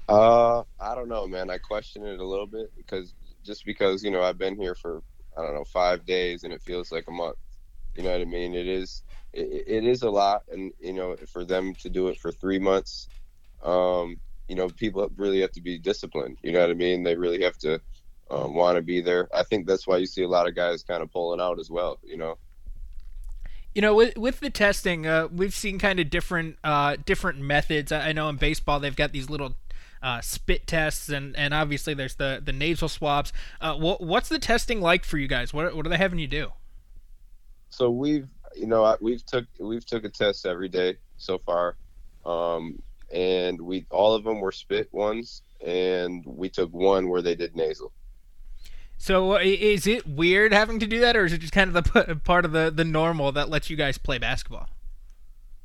Uh, 0.09 0.61
i 0.79 0.95
don't 0.95 1.09
know 1.09 1.27
man. 1.27 1.51
I 1.51 1.59
question 1.59 2.05
it 2.05 2.21
a 2.21 2.25
little 2.25 2.47
bit 2.47 2.71
because 2.77 3.15
just 3.43 3.65
because 3.65 4.05
you 4.05 4.11
know 4.11 4.23
i've 4.23 4.39
been 4.39 4.57
here 4.57 4.75
for 4.75 5.03
i 5.37 5.43
don't 5.43 5.55
know 5.55 5.65
five 5.65 6.05
days 6.05 6.45
and 6.45 6.53
it 6.53 6.61
feels 6.61 6.93
like 6.93 7.07
a 7.09 7.13
month. 7.13 7.37
You 7.97 8.03
know 8.03 8.11
what 8.11 8.21
i 8.21 8.25
mean? 8.25 8.55
It 8.55 8.67
is 8.67 9.04
it, 9.35 9.65
it 9.67 9.85
is 9.85 10.03
a 10.03 10.11
lot, 10.11 10.43
and 10.51 10.73
you 10.81 10.93
know, 10.93 11.17
for 11.33 11.45
them 11.45 11.75
to 11.77 11.89
do 11.89 12.09
it 12.09 12.19
for 12.19 12.33
three 12.33 12.59
months, 12.59 13.09
um, 13.63 14.17
you 14.49 14.55
know, 14.55 14.69
people 14.69 15.11
really 15.17 15.41
have 15.41 15.53
to 15.53 15.61
be 15.61 15.79
disciplined. 15.79 16.39
You 16.43 16.53
know 16.53 16.61
what 16.61 16.71
I 16.71 16.75
mean? 16.75 17.03
They 17.03 17.17
really 17.17 17.43
have 17.43 17.59
to 17.59 17.81
um, 18.31 18.55
want 18.55 18.77
to 18.77 18.83
be 18.83 19.01
there. 19.01 19.29
I 19.35 19.43
think 19.43 19.67
that's 19.67 19.87
why 19.87 19.99
you 19.99 20.07
see 20.07 20.23
a 20.23 20.29
lot 20.29 20.49
of 20.49 20.55
guys 20.55 20.83
kind 20.83 21.03
of 21.03 21.13
pulling 21.13 21.41
out 21.41 21.59
as 21.59 21.71
well. 21.71 21.99
You 22.03 22.17
know. 22.17 22.39
You 23.75 23.83
know, 23.83 23.95
with, 23.97 24.17
with 24.17 24.39
the 24.39 24.51
testing, 24.51 25.05
uh, 25.05 25.27
we've 25.33 25.55
seen 25.55 25.81
kind 25.81 25.99
of 25.99 26.09
different 26.09 26.59
uh, 26.63 26.97
different 27.05 27.41
methods. 27.41 27.91
I 27.91 28.13
know 28.13 28.29
in 28.29 28.37
baseball 28.37 28.79
they've 28.79 28.95
got 28.95 29.13
these 29.13 29.29
little 29.29 29.57
uh, 30.01 30.21
spit 30.21 30.67
tests, 30.67 31.09
and, 31.09 31.35
and 31.35 31.53
obviously 31.53 31.95
there's 31.95 32.15
the, 32.15 32.41
the 32.45 32.53
nasal 32.53 32.89
swabs. 32.89 33.33
Uh, 33.61 33.75
what, 33.75 34.03
what's 34.03 34.29
the 34.29 34.39
testing 34.39 34.81
like 34.81 35.05
for 35.05 35.19
you 35.19 35.27
guys? 35.27 35.53
What, 35.53 35.75
what 35.75 35.87
are 35.87 35.89
they 35.89 35.97
having 35.97 36.19
you 36.19 36.29
do? 36.29 36.53
So 37.71 37.91
we've 37.91 38.29
you 38.57 38.67
know, 38.67 38.97
we've 39.01 39.25
took 39.25 39.47
we've 39.59 39.85
took 39.85 40.05
a 40.05 40.09
test 40.09 40.47
every 40.47 40.69
day 40.69 40.97
so 41.17 41.39
far, 41.39 41.77
um, 42.25 42.81
and 43.13 43.61
we 43.61 43.87
all 43.91 44.15
of 44.15 44.25
them 44.25 44.41
were 44.41 44.53
spit 44.53 44.89
ones, 44.93 45.43
and 45.65 46.25
we 46.27 46.49
took 46.49 46.73
one 46.73 47.09
where 47.09 47.23
they 47.23 47.35
did 47.35 47.57
nasal. 47.57 47.93
So 48.97 49.35
uh, 49.35 49.41
is 49.43 49.87
it 49.87 50.07
weird 50.07 50.53
having 50.53 50.79
to 50.79 50.87
do 50.87 51.01
that, 51.01 51.17
or 51.17 51.25
is 51.25 51.33
it 51.33 51.39
just 51.39 51.53
kind 51.53 51.75
of 51.75 51.85
the 51.85 52.21
part 52.25 52.45
of 52.45 52.53
the 52.53 52.73
the 52.75 52.85
normal 52.85 53.33
that 53.33 53.49
lets 53.49 53.71
you 53.71 53.77
guys 53.77 53.99
play 53.99 54.19
basketball? 54.19 54.69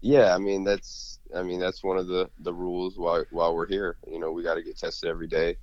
Yeah, 0.01 0.33
I 0.33 0.37
mean 0.37 0.63
that's 0.63 1.19
I 1.35 1.43
mean 1.43 1.59
that's 1.59 1.83
one 1.83 1.97
of 1.97 2.07
the 2.07 2.29
the 2.39 2.53
rules 2.53 2.97
while 2.97 3.23
while 3.31 3.55
we're 3.55 3.67
here. 3.67 3.97
You 4.07 4.19
know, 4.19 4.31
we 4.31 4.43
got 4.43 4.55
to 4.55 4.63
get 4.63 4.77
tested 4.77 5.09
every 5.09 5.27
day, 5.27 5.57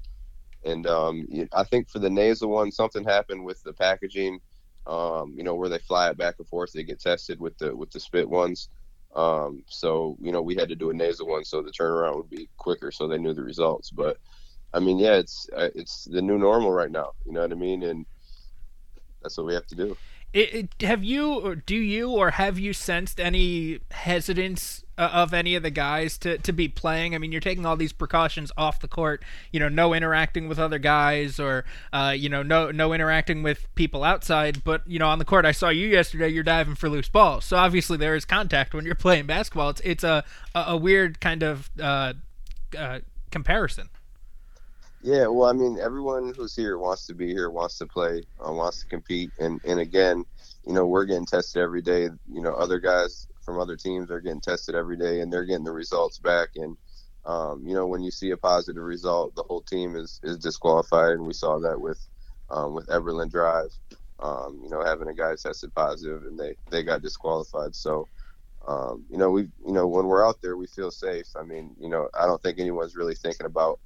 and 0.64 0.87
um, 0.87 1.26
I 1.52 1.64
think 1.64 1.88
for 1.88 1.99
the 1.99 2.11
nasal 2.11 2.50
one, 2.50 2.71
something 2.71 3.04
happened 3.04 3.45
with 3.45 3.62
the 3.62 3.73
packaging 3.73 4.40
um, 4.87 5.35
you 5.37 5.43
know, 5.43 5.55
where 5.55 5.69
they 5.69 5.78
fly 5.78 6.11
it 6.11 6.19
back 6.19 6.37
and 6.38 6.49
forth. 6.49 6.71
They 6.73 6.83
get 6.85 7.00
tested 7.00 7.40
with 7.40 7.57
the 7.59 7.75
with 7.75 7.90
the 7.90 8.00
spit 8.00 8.28
ones. 8.28 8.69
Um, 9.14 9.62
so 9.69 10.16
you 10.21 10.33
know, 10.33 10.43
we 10.43 10.55
had 10.57 10.69
to 10.69 10.76
do 10.76 10.90
a 10.90 10.95
nasal 10.95 11.28
one 11.28 11.45
so 11.45 11.62
the 11.62 11.73
turnaround 11.73 12.16
would 12.16 12.31
be 12.31 12.49
quicker, 12.57 12.90
so 12.90 13.09
they 13.09 13.19
knew 13.19 13.35
the 13.35 13.43
results. 13.43 13.90
But 13.90 14.19
I 14.73 14.81
mean, 14.81 14.99
yeah, 14.99 15.14
it's 15.14 15.49
uh, 15.57 15.71
it's 15.75 16.05
the 16.05 16.23
new 16.23 16.38
normal 16.38 16.73
right 16.73 16.90
now. 16.90 17.12
You 17.25 17.33
know 17.33 17.40
what 17.40 17.52
I 17.52 17.57
mean? 17.57 17.83
And 17.83 18.07
that's 19.23 19.37
what 19.38 19.47
we 19.47 19.55
have 19.55 19.66
to 19.69 19.75
do. 19.75 19.97
It, 20.37 20.55
it, 20.81 20.87
have 20.87 21.02
you, 21.02 21.33
or 21.33 21.55
do 21.55 21.75
you, 21.75 22.11
or 22.11 22.33
have 22.33 22.59
you 22.59 22.75
sensed 22.75 23.19
any 23.19 23.81
hesitance 23.90 24.85
uh, 24.99 25.09
of 25.11 25.33
any 25.33 25.55
of 25.55 25.62
the 25.62 25.71
guys 25.71 26.19
to, 26.19 26.37
to 26.37 26.52
be 26.52 26.69
playing? 26.69 27.14
I 27.14 27.19
mean, 27.19 27.33
you're 27.33 27.40
taking 27.40 27.64
all 27.64 27.75
these 27.75 27.95
precautions 27.95 28.52
off 28.55 28.81
the 28.81 28.87
court. 28.87 29.25
You 29.50 29.61
know, 29.61 29.71
no 29.71 29.95
interacting 29.95 30.47
with 30.47 30.59
other 30.59 30.78
guys, 30.78 31.40
or 31.40 31.64
uh, 31.90 32.12
you 32.14 32.28
know, 32.28 32.43
no 32.43 32.71
no 32.71 32.93
interacting 32.93 33.43
with 33.43 33.66
people 33.76 34.05
outside. 34.05 34.62
But 34.62 34.83
you 34.87 34.99
know, 34.99 35.09
on 35.09 35.19
the 35.19 35.25
court, 35.25 35.47
I 35.47 35.52
saw 35.52 35.71
you 35.71 35.88
yesterday. 35.88 36.28
You're 36.28 36.45
diving 36.45 36.75
for 36.75 36.90
loose 36.90 37.09
balls, 37.09 37.47
so 37.47 37.57
obviously 37.57 37.97
there 37.97 38.14
is 38.14 38.26
contact 38.26 38.75
when 38.75 38.85
you're 38.85 38.95
playing 38.95 39.25
basketball. 39.25 39.71
It's 39.71 39.81
it's 39.85 40.05
a 40.05 40.23
a, 40.55 40.64
a 40.69 40.76
weird 40.76 41.19
kind 41.19 41.43
of 41.43 41.71
uh, 41.81 42.12
uh 42.76 42.99
comparison. 43.31 43.88
Yeah, 45.06 45.28
well, 45.28 45.50
I 45.50 45.54
mean, 45.54 45.78
everyone 45.80 46.34
who's 46.36 46.56
here 46.56 46.78
wants 46.78 47.06
to 47.08 47.14
be 47.14 47.28
here, 47.28 47.50
wants 47.50 47.78
to 47.78 47.86
play, 47.88 48.25
uh, 48.46 48.52
wants 48.52 48.82
to 48.82 48.88
compete, 48.88 49.32
and 49.40 49.60
and 49.64 49.80
again, 49.80 50.26
you 50.66 50.75
know, 50.75 50.86
we're 50.86 51.06
getting 51.06 51.26
tested 51.26 51.62
every 51.62 51.82
day. 51.82 52.04
You 52.30 52.42
know, 52.42 52.54
other 52.54 52.80
guys 52.80 53.26
from 53.42 53.60
other 53.60 53.78
teams 53.78 54.12
are 54.12 54.20
getting 54.20 54.42
tested 54.42 54.76
every 54.76 54.98
day, 54.98 55.22
and 55.22 55.32
they're 55.32 55.46
getting 55.46 55.64
the 55.64 55.72
results 55.72 56.20
back. 56.20 56.50
And 56.58 56.76
um, 57.26 57.64
you 57.66 57.75
know, 57.75 57.88
when 57.88 58.04
you 58.04 58.12
see 58.12 58.32
a 58.32 58.38
positive 58.38 58.84
result, 58.84 59.36
the 59.36 59.44
whole 59.44 59.62
team 59.62 59.96
is 59.96 60.20
is 60.25 60.38
disqualified, 60.38 61.14
and 61.14 61.26
we 61.26 61.34
saw 61.34 61.60
that 61.60 61.80
with 61.80 62.06
um, 62.50 62.75
with 62.75 62.88
Eberlein 62.88 63.32
Drive. 63.32 63.70
Um, 64.20 64.60
you 64.64 64.70
know, 64.70 64.84
having 64.84 65.08
a 65.08 65.14
guy 65.14 65.34
tested 65.42 65.75
positive, 65.75 66.25
and 66.25 66.38
they 66.38 66.56
they 66.70 66.84
got 66.84 67.02
disqualified. 67.02 67.76
So. 67.76 68.10
Um, 68.68 69.06
you 69.10 69.18
know, 69.18 69.30
we, 69.30 69.42
you 69.66 69.72
know, 69.72 69.88
when 69.88 70.06
we're 70.06 70.26
out 70.26 70.42
there, 70.42 70.56
we 70.58 70.68
feel 70.68 70.92
safe. 70.92 71.28
I 71.36 71.44
mean, 71.44 71.76
you 71.80 71.88
know, 71.90 72.10
I 72.20 72.26
don't 72.26 72.42
think 72.42 72.60
anyone's 72.60 72.96
really 72.96 73.16
thinking 73.16 73.46
about 73.46 73.80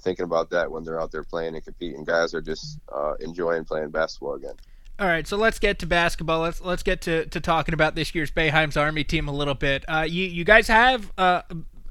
thinking 0.00 0.24
about 0.24 0.50
that 0.50 0.70
when 0.70 0.84
they're 0.84 1.00
out 1.00 1.12
there 1.12 1.24
playing 1.24 1.54
and 1.54 1.64
competing. 1.64 2.04
Guys 2.04 2.34
are 2.34 2.40
just 2.40 2.78
uh, 2.92 3.14
enjoying 3.20 3.64
playing 3.64 3.90
basketball 3.90 4.34
again. 4.34 4.54
All 4.98 5.08
right, 5.08 5.26
so 5.26 5.36
let's 5.36 5.58
get 5.58 5.80
to 5.80 5.86
basketball. 5.86 6.40
Let's 6.40 6.60
let's 6.60 6.84
get 6.84 7.00
to, 7.02 7.26
to 7.26 7.40
talking 7.40 7.74
about 7.74 7.96
this 7.96 8.14
year's 8.14 8.30
Boeheim's 8.30 8.76
Army 8.76 9.02
team 9.02 9.26
a 9.26 9.32
little 9.32 9.54
bit. 9.54 9.84
Uh, 9.88 10.06
you 10.08 10.24
you 10.24 10.44
guys 10.44 10.68
have 10.68 11.10
uh, 11.18 11.42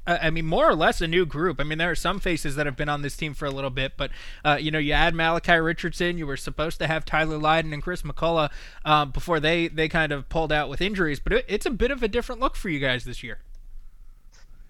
I 0.06 0.30
mean, 0.30 0.44
more 0.44 0.68
or 0.68 0.74
less 0.74 1.00
a 1.00 1.06
new 1.06 1.24
group. 1.24 1.60
I 1.60 1.64
mean, 1.64 1.78
there 1.78 1.90
are 1.90 1.94
some 1.94 2.20
faces 2.20 2.56
that 2.56 2.66
have 2.66 2.76
been 2.76 2.90
on 2.90 3.00
this 3.02 3.16
team 3.16 3.32
for 3.32 3.46
a 3.46 3.50
little 3.50 3.70
bit, 3.70 3.92
but 3.96 4.10
uh, 4.44 4.58
you 4.60 4.70
know, 4.70 4.78
you 4.78 4.92
add 4.92 5.14
Malachi 5.14 5.54
Richardson. 5.54 6.18
You 6.18 6.26
were 6.26 6.36
supposed 6.36 6.78
to 6.80 6.86
have 6.86 7.06
Tyler 7.06 7.38
Lydon 7.38 7.72
and 7.72 7.82
Chris 7.82 8.02
McCullough 8.02 8.50
um, 8.84 9.12
before 9.12 9.40
they 9.40 9.68
they 9.68 9.88
kind 9.88 10.12
of 10.12 10.28
pulled 10.28 10.52
out 10.52 10.68
with 10.68 10.82
injuries, 10.82 11.20
but 11.20 11.32
it, 11.32 11.44
it's 11.48 11.64
a 11.64 11.70
bit 11.70 11.90
of 11.90 12.02
a 12.02 12.08
different 12.08 12.40
look 12.40 12.54
for 12.54 12.68
you 12.68 12.80
guys 12.80 13.04
this 13.04 13.22
year. 13.22 13.38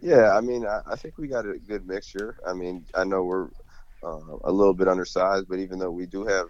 Yeah, 0.04 0.36
I 0.36 0.42
mean, 0.42 0.66
I, 0.66 0.82
I, 0.86 0.96
think 0.96 1.16
we 1.16 1.28
got 1.28 1.46
a 1.46 1.58
good 1.58 1.86
mixture. 1.86 2.36
I 2.46 2.52
mean, 2.52 2.84
I 2.94 3.04
know 3.04 3.24
we're 3.24 3.48
uh, 4.02 4.36
a 4.44 4.52
little 4.52 4.74
bit 4.74 4.86
undersized, 4.86 5.46
but 5.48 5.60
even 5.60 5.78
though 5.78 5.90
we 5.90 6.04
do 6.04 6.26
have 6.26 6.48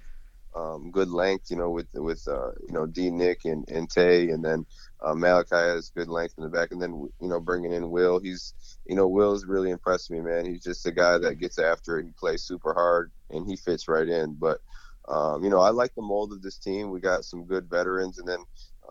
um, 0.56 0.90
good 0.90 1.08
length, 1.08 1.52
you 1.52 1.56
know, 1.56 1.70
with 1.70 1.86
with 1.94 2.26
uh, 2.26 2.50
you 2.66 2.72
know 2.72 2.84
D 2.84 3.10
Nick 3.10 3.44
and, 3.44 3.64
and 3.70 3.88
Tay, 3.88 4.30
and 4.30 4.44
then 4.44 4.66
uh, 5.04 5.14
Malachi 5.14 5.54
has 5.54 5.92
good 5.96 6.08
length 6.08 6.34
in 6.36 6.42
the 6.42 6.50
back, 6.50 6.72
and 6.72 6.82
then 6.82 7.08
you 7.20 7.28
know 7.28 7.38
bringing 7.38 7.72
in 7.72 7.92
Will, 7.92 8.18
he's 8.18 8.54
you 8.86 8.96
know 8.96 9.06
Will's 9.06 9.46
really 9.46 9.70
impressed 9.70 10.10
me, 10.10 10.20
man. 10.20 10.46
He's 10.46 10.64
just 10.64 10.84
a 10.86 10.92
guy 10.92 11.18
that 11.18 11.38
gets 11.38 11.60
after 11.60 12.00
it. 12.00 12.06
He 12.06 12.12
plays 12.18 12.42
super 12.42 12.74
hard, 12.74 13.12
and 13.30 13.48
he 13.48 13.54
fits 13.54 13.86
right 13.86 14.08
in. 14.08 14.34
But 14.34 14.62
um, 15.08 15.44
you 15.44 15.50
know, 15.50 15.60
I 15.60 15.70
like 15.70 15.94
the 15.94 16.02
mold 16.02 16.32
of 16.32 16.42
this 16.42 16.58
team. 16.58 16.90
We 16.90 16.98
got 16.98 17.24
some 17.24 17.44
good 17.44 17.70
veterans, 17.70 18.18
and 18.18 18.26
then 18.26 18.40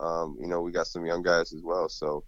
um, 0.00 0.38
you 0.40 0.46
know 0.46 0.62
we 0.62 0.72
got 0.72 0.86
some 0.86 1.04
young 1.04 1.22
guys 1.22 1.52
as 1.52 1.60
well. 1.62 1.90
So 1.90 2.24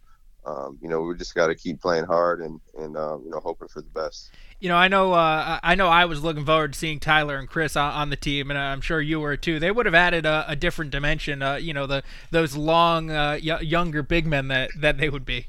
um, 0.46 0.78
you 0.80 0.88
know, 0.88 1.00
we 1.02 1.16
just 1.16 1.34
got 1.34 1.48
to 1.48 1.54
keep 1.54 1.80
playing 1.80 2.04
hard 2.04 2.40
and 2.40 2.60
and 2.78 2.96
um, 2.96 3.22
you 3.24 3.30
know 3.30 3.40
hoping 3.40 3.68
for 3.68 3.80
the 3.80 3.88
best. 3.88 4.30
You 4.60 4.68
know, 4.68 4.76
I 4.76 4.88
know 4.88 5.12
uh, 5.12 5.58
I 5.62 5.74
know 5.74 5.88
I 5.88 6.04
was 6.04 6.22
looking 6.22 6.44
forward 6.44 6.72
to 6.72 6.78
seeing 6.78 7.00
Tyler 7.00 7.36
and 7.36 7.48
Chris 7.48 7.76
on, 7.76 7.92
on 7.92 8.10
the 8.10 8.16
team, 8.16 8.50
and 8.50 8.58
I'm 8.58 8.80
sure 8.80 9.00
you 9.00 9.18
were 9.18 9.36
too. 9.36 9.58
They 9.58 9.70
would 9.72 9.86
have 9.86 9.94
added 9.94 10.24
a, 10.24 10.44
a 10.48 10.56
different 10.56 10.92
dimension. 10.92 11.42
Uh, 11.42 11.56
you 11.56 11.74
know, 11.74 11.86
the 11.86 12.04
those 12.30 12.54
long, 12.54 13.10
uh, 13.10 13.38
y- 13.44 13.60
younger 13.60 14.02
big 14.02 14.26
men 14.26 14.48
that 14.48 14.70
that 14.78 14.98
they 14.98 15.08
would 15.08 15.24
be. 15.24 15.46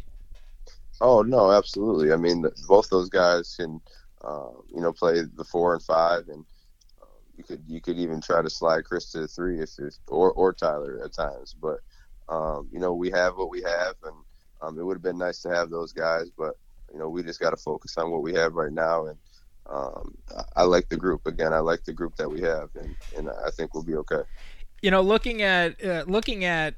Oh 1.00 1.22
no, 1.22 1.52
absolutely. 1.52 2.12
I 2.12 2.16
mean, 2.16 2.46
both 2.68 2.90
those 2.90 3.10
guys 3.10 3.56
can, 3.56 3.80
uh, 4.24 4.50
you 4.74 4.82
know, 4.82 4.92
play 4.92 5.22
the 5.22 5.44
four 5.44 5.76
and 5.76 5.84
five, 5.84 6.28
and 6.28 6.44
um, 7.04 7.10
you 7.38 7.44
could 7.44 7.64
you 7.68 7.82
could 7.82 7.98
even 7.98 8.20
try 8.20 8.42
to 8.42 8.50
slide 8.50 8.84
Chris 8.84 9.12
to 9.12 9.20
the 9.20 9.28
three 9.28 9.60
if 9.60 9.70
it's, 9.78 10.00
or 10.08 10.32
or 10.32 10.54
Tyler 10.54 11.00
at 11.06 11.14
times. 11.14 11.56
But 11.62 11.82
um, 12.30 12.68
you 12.72 12.80
know, 12.80 12.96
we 12.96 13.12
have 13.12 13.38
what 13.38 13.52
we 13.52 13.62
have, 13.62 13.94
and 14.04 14.16
um, 14.62 14.80
it 14.80 14.84
would 14.84 14.96
have 14.96 15.04
been 15.04 15.18
nice 15.18 15.42
to 15.42 15.50
have 15.50 15.70
those 15.70 15.94
guys, 15.94 16.30
but 16.38 16.54
you 16.92 17.00
know, 17.00 17.10
we 17.10 17.24
just 17.24 17.40
got 17.40 17.52
to 17.52 17.58
focus 17.58 17.98
on 17.98 18.12
what 18.12 18.22
we 18.22 18.34
have 18.34 18.54
right 18.54 18.72
now. 18.72 19.08
And 19.08 19.18
um, 19.70 20.16
I, 20.36 20.62
I 20.62 20.64
like 20.64 20.88
the 20.90 20.98
group 20.98 21.28
again. 21.28 21.54
I 21.54 21.60
like 21.60 21.84
the 21.84 21.94
group 21.94 22.16
that 22.16 22.30
we 22.30 22.42
have, 22.42 22.70
and, 22.76 22.96
and 23.18 23.30
I 23.46 23.50
think 23.52 23.74
we'll 23.74 23.84
be 23.84 23.96
okay. 23.96 24.22
You 24.82 24.92
know, 24.92 25.02
looking 25.02 25.42
at 25.42 25.84
uh, 25.84 26.06
looking 26.08 26.46
at 26.46 26.76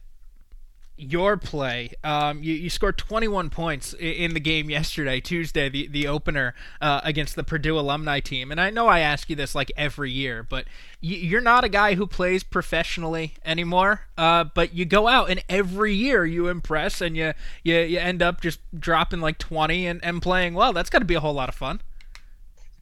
your 1.00 1.38
play. 1.38 1.92
Um, 2.04 2.44
you, 2.44 2.54
you 2.54 2.70
scored 2.70 2.98
21 2.98 3.50
points 3.50 3.94
in 3.94 4.34
the 4.34 4.40
game 4.40 4.70
yesterday, 4.70 5.22
Tuesday, 5.22 5.70
the, 5.70 5.88
the 5.88 6.08
opener 6.08 6.54
uh, 6.82 7.00
against 7.04 7.36
the 7.36 7.44
Purdue 7.44 7.80
alumni 7.80 8.20
team. 8.20 8.52
And 8.52 8.60
I 8.60 8.70
know 8.70 8.88
I 8.88 9.00
ask 9.00 9.30
you 9.30 9.36
this 9.36 9.56
like 9.56 9.72
every 9.78 10.12
year, 10.12 10.44
but 10.44 10.66
you're 11.00 11.42
not 11.42 11.64
a 11.64 11.70
guy 11.70 11.96
who 11.96 12.06
plays 12.06 12.44
professionally 12.44 13.36
anymore. 13.46 14.02
Uh, 14.18 14.44
but 14.44 14.74
you 14.74 14.84
go 14.86 15.08
out 15.08 15.30
and 15.30 15.44
every 15.48 15.94
year 15.94 16.26
you 16.26 16.48
impress 16.48 17.00
and 17.00 17.16
you, 17.16 17.34
you, 17.64 17.78
you 17.78 17.98
end 17.98 18.22
up 18.22 18.42
just 18.42 18.60
dropping 18.78 19.22
like 19.22 19.38
20 19.38 19.88
and, 19.88 20.04
and 20.04 20.22
playing 20.22 20.54
well. 20.54 20.74
That's 20.74 20.90
got 20.90 21.00
to 21.00 21.06
be 21.06 21.16
a 21.16 21.22
whole 21.22 21.34
lot 21.34 21.48
of 21.48 21.56
fun. 21.56 21.82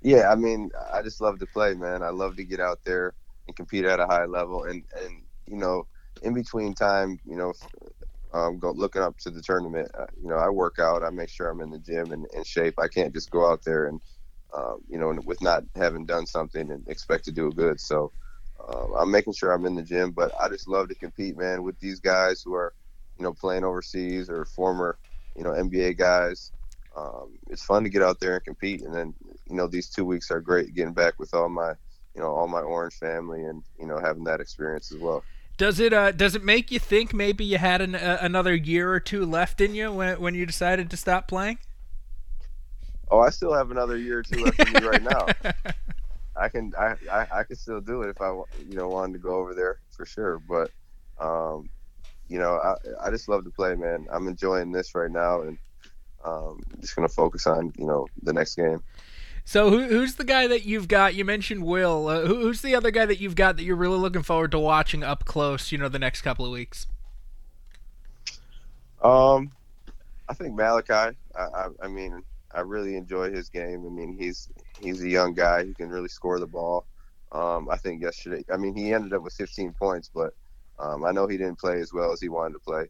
Yeah, 0.01 0.31
I 0.31 0.35
mean, 0.35 0.71
I 0.91 1.01
just 1.01 1.21
love 1.21 1.39
to 1.39 1.45
play, 1.45 1.75
man. 1.75 2.01
I 2.01 2.09
love 2.09 2.35
to 2.37 2.43
get 2.43 2.59
out 2.59 2.79
there 2.83 3.13
and 3.47 3.55
compete 3.55 3.85
at 3.85 3.99
a 3.99 4.07
high 4.07 4.25
level. 4.25 4.63
And, 4.63 4.83
and 4.99 5.21
you 5.47 5.57
know, 5.57 5.85
in 6.23 6.33
between 6.33 6.73
time, 6.73 7.19
you 7.25 7.35
know, 7.35 7.53
um, 8.37 8.59
go, 8.59 8.71
looking 8.71 9.01
up 9.01 9.17
to 9.19 9.31
the 9.31 9.41
tournament. 9.41 9.89
Uh, 9.97 10.05
you 10.21 10.29
know, 10.29 10.35
I 10.35 10.49
work 10.49 10.77
out. 10.79 11.03
I 11.03 11.09
make 11.09 11.29
sure 11.29 11.49
I'm 11.49 11.61
in 11.61 11.71
the 11.71 11.79
gym 11.79 12.11
and 12.11 12.27
in 12.33 12.43
shape. 12.43 12.75
I 12.77 12.87
can't 12.87 13.13
just 13.13 13.31
go 13.31 13.49
out 13.49 13.63
there 13.65 13.87
and, 13.87 13.99
um, 14.55 14.79
you 14.87 14.97
know, 14.97 15.17
with 15.25 15.41
not 15.41 15.63
having 15.75 16.05
done 16.05 16.25
something 16.27 16.71
and 16.71 16.87
expect 16.87 17.25
to 17.25 17.31
do 17.31 17.51
good. 17.51 17.79
So 17.79 18.11
um, 18.67 18.93
I'm 18.97 19.11
making 19.11 19.33
sure 19.33 19.51
I'm 19.51 19.65
in 19.65 19.75
the 19.75 19.83
gym. 19.83 20.11
But 20.11 20.31
I 20.39 20.49
just 20.49 20.67
love 20.67 20.89
to 20.89 20.95
compete, 20.95 21.37
man, 21.37 21.63
with 21.63 21.79
these 21.79 21.99
guys 21.99 22.41
who 22.43 22.53
are, 22.53 22.73
you 23.17 23.23
know, 23.23 23.33
playing 23.33 23.63
overseas 23.63 24.29
or 24.29 24.45
former, 24.45 24.99
you 25.35 25.43
know, 25.43 25.51
NBA 25.51 25.97
guys. 25.97 26.51
Um, 26.95 27.37
it's 27.49 27.63
fun 27.63 27.83
to 27.83 27.89
get 27.89 28.03
out 28.03 28.19
there 28.19 28.35
and 28.35 28.43
compete. 28.43 28.81
And 28.81 28.93
then, 28.93 29.13
you 29.49 29.55
know, 29.55 29.67
these 29.67 29.89
two 29.89 30.05
weeks 30.05 30.31
are 30.31 30.41
great 30.41 30.73
getting 30.75 30.93
back 30.93 31.19
with 31.19 31.33
all 31.33 31.49
my, 31.49 31.71
you 32.15 32.21
know, 32.21 32.29
all 32.29 32.47
my 32.47 32.61
Orange 32.61 32.95
family 32.95 33.43
and, 33.43 33.63
you 33.79 33.87
know, 33.87 33.99
having 33.99 34.23
that 34.25 34.41
experience 34.41 34.91
as 34.91 34.97
well. 34.99 35.25
Does 35.57 35.79
it 35.79 35.91
uh, 35.91 36.11
does 36.11 36.35
it 36.35 36.43
make 36.43 36.71
you 36.71 36.77
think 36.77 37.13
maybe 37.13 37.43
you 37.43 37.57
had 37.57 37.81
an, 37.81 37.95
uh, 37.95 38.19
another 38.21 38.55
year 38.55 38.93
or 38.93 38.99
two 38.99 39.25
left 39.25 39.59
in 39.59 39.73
you 39.73 39.91
when 39.91 40.21
when 40.21 40.35
you 40.35 40.45
decided 40.45 40.89
to 40.91 40.97
stop 40.97 41.27
playing? 41.27 41.57
Oh, 43.09 43.19
I 43.19 43.31
still 43.31 43.53
have 43.53 43.71
another 43.71 43.97
year 43.97 44.19
or 44.19 44.23
two 44.23 44.43
left 44.43 44.59
in 44.59 44.73
me 44.73 44.87
right 44.87 45.01
now. 45.01 45.25
I 46.35 46.49
can 46.49 46.73
I, 46.77 46.95
I, 47.11 47.27
I 47.39 47.43
can 47.43 47.55
still 47.55 47.81
do 47.81 48.03
it 48.03 48.09
if 48.09 48.21
I 48.21 48.29
you 48.69 48.75
know 48.75 48.87
wanted 48.87 49.13
to 49.13 49.19
go 49.19 49.37
over 49.37 49.55
there 49.55 49.79
for 49.89 50.05
sure. 50.05 50.39
But 50.39 50.69
um, 51.19 51.69
you 52.27 52.37
know 52.37 52.57
I 52.57 53.07
I 53.07 53.09
just 53.09 53.27
love 53.27 53.43
to 53.45 53.49
play, 53.49 53.73
man. 53.73 54.07
I'm 54.11 54.27
enjoying 54.27 54.71
this 54.71 54.93
right 54.93 55.09
now, 55.09 55.41
and 55.41 55.57
um, 56.23 56.61
just 56.81 56.95
gonna 56.95 57.09
focus 57.09 57.47
on 57.47 57.73
you 57.77 57.87
know 57.87 58.05
the 58.21 58.33
next 58.33 58.55
game. 58.55 58.83
So 59.47 59.69
who, 59.69 59.87
who's 59.87 60.15
the 60.15 60.25
guy 60.25 60.45
that 60.47 60.65
you've 60.65 60.89
got? 60.89 61.15
You 61.15 61.23
mentioned 61.23 61.63
Will. 61.63 62.09
Uh, 62.09 62.25
who, 62.25 62.41
who's 62.41 62.59
the 62.59 62.75
other 62.75 62.91
guy 62.91 63.05
that 63.05 63.21
you've 63.21 63.35
got 63.35 63.55
that 63.55 63.63
you're 63.63 63.77
really 63.77 63.97
looking 63.97 64.21
forward 64.21 64.51
to 64.51 64.59
watching 64.59 65.03
up 65.03 65.23
close? 65.23 65.71
You 65.71 65.77
know, 65.77 65.87
the 65.87 65.99
next 65.99 66.21
couple 66.21 66.45
of 66.45 66.51
weeks. 66.51 66.85
Um, 69.01 69.53
I 70.27 70.33
think 70.33 70.53
Malachi. 70.53 71.15
I, 71.33 71.39
I, 71.39 71.67
I 71.83 71.87
mean, 71.87 72.23
I 72.53 72.59
really 72.59 72.97
enjoy 72.97 73.31
his 73.31 73.47
game. 73.47 73.85
I 73.85 73.89
mean, 73.89 74.17
he's 74.19 74.49
he's 74.81 75.01
a 75.01 75.07
young 75.07 75.33
guy. 75.33 75.63
who 75.63 75.73
can 75.73 75.87
really 75.87 76.09
score 76.09 76.41
the 76.41 76.45
ball. 76.45 76.85
Um, 77.31 77.69
I 77.69 77.77
think 77.77 78.01
yesterday. 78.01 78.43
I 78.51 78.57
mean, 78.57 78.75
he 78.75 78.93
ended 78.93 79.13
up 79.13 79.21
with 79.21 79.31
15 79.35 79.71
points, 79.79 80.11
but 80.13 80.33
um, 80.77 81.05
I 81.05 81.13
know 81.13 81.25
he 81.25 81.37
didn't 81.37 81.57
play 81.57 81.79
as 81.79 81.93
well 81.93 82.11
as 82.11 82.19
he 82.19 82.27
wanted 82.27 82.55
to 82.55 82.59
play 82.59 82.89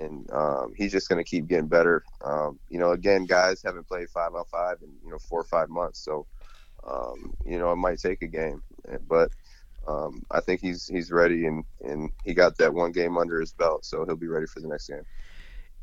and 0.00 0.28
um, 0.32 0.72
he's 0.76 0.92
just 0.92 1.08
going 1.08 1.22
to 1.22 1.28
keep 1.28 1.46
getting 1.46 1.68
better. 1.68 2.04
Um, 2.24 2.58
you 2.68 2.78
know, 2.78 2.92
again, 2.92 3.26
guys 3.26 3.62
haven't 3.62 3.88
played 3.88 4.10
five 4.10 4.34
on 4.34 4.44
five 4.50 4.78
in 4.82 4.90
you 5.04 5.10
know 5.10 5.18
four 5.18 5.40
or 5.40 5.44
five 5.44 5.68
months, 5.68 6.00
so 6.04 6.26
um, 6.88 7.32
you 7.44 7.58
know 7.58 7.72
it 7.72 7.76
might 7.76 7.98
take 7.98 8.22
a 8.22 8.26
game, 8.28 8.62
but 9.08 9.30
um, 9.86 10.22
I 10.30 10.40
think 10.40 10.60
he's 10.60 10.86
he's 10.86 11.10
ready 11.12 11.46
and 11.46 11.64
and 11.82 12.10
he 12.24 12.34
got 12.34 12.56
that 12.58 12.74
one 12.74 12.92
game 12.92 13.18
under 13.18 13.40
his 13.40 13.52
belt, 13.52 13.84
so 13.84 14.04
he'll 14.04 14.16
be 14.16 14.28
ready 14.28 14.46
for 14.46 14.60
the 14.60 14.68
next 14.68 14.88
game. 14.88 15.02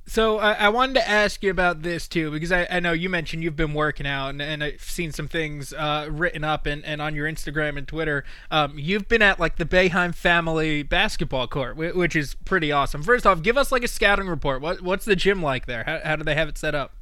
So 0.07 0.39
I, 0.39 0.53
I, 0.53 0.69
wanted 0.69 0.95
to 0.95 1.07
ask 1.07 1.43
you 1.43 1.51
about 1.51 1.83
this 1.83 2.07
too, 2.07 2.31
because 2.31 2.51
I, 2.51 2.67
I 2.69 2.79
know 2.79 2.91
you 2.91 3.07
mentioned 3.07 3.43
you've 3.43 3.55
been 3.55 3.73
working 3.73 4.07
out, 4.07 4.29
and, 4.29 4.41
and 4.41 4.63
I've 4.63 4.81
seen 4.81 5.11
some 5.11 5.27
things 5.27 5.73
uh, 5.73 6.07
written 6.09 6.43
up 6.43 6.65
and, 6.65 6.83
and 6.83 7.01
on 7.01 7.15
your 7.15 7.31
Instagram 7.31 7.77
and 7.77 7.87
Twitter. 7.87 8.25
Um, 8.49 8.77
you've 8.77 9.07
been 9.07 9.21
at 9.21 9.39
like 9.39 9.57
the 9.57 9.65
Boeheim 9.65 10.13
family 10.13 10.83
basketball 10.83 11.47
court, 11.47 11.77
which 11.77 12.15
is 12.15 12.35
pretty 12.45 12.71
awesome. 12.71 13.03
First 13.03 13.25
off, 13.25 13.41
give 13.41 13.57
us 13.57 13.71
like 13.71 13.83
a 13.83 13.87
scouting 13.87 14.27
report. 14.27 14.61
What 14.61 14.81
what's 14.81 15.05
the 15.05 15.15
gym 15.15 15.41
like 15.41 15.65
there? 15.65 15.83
How, 15.85 15.99
how 16.03 16.15
do 16.15 16.23
they 16.23 16.35
have 16.35 16.49
it 16.49 16.57
set 16.57 16.75
up? 16.75 16.93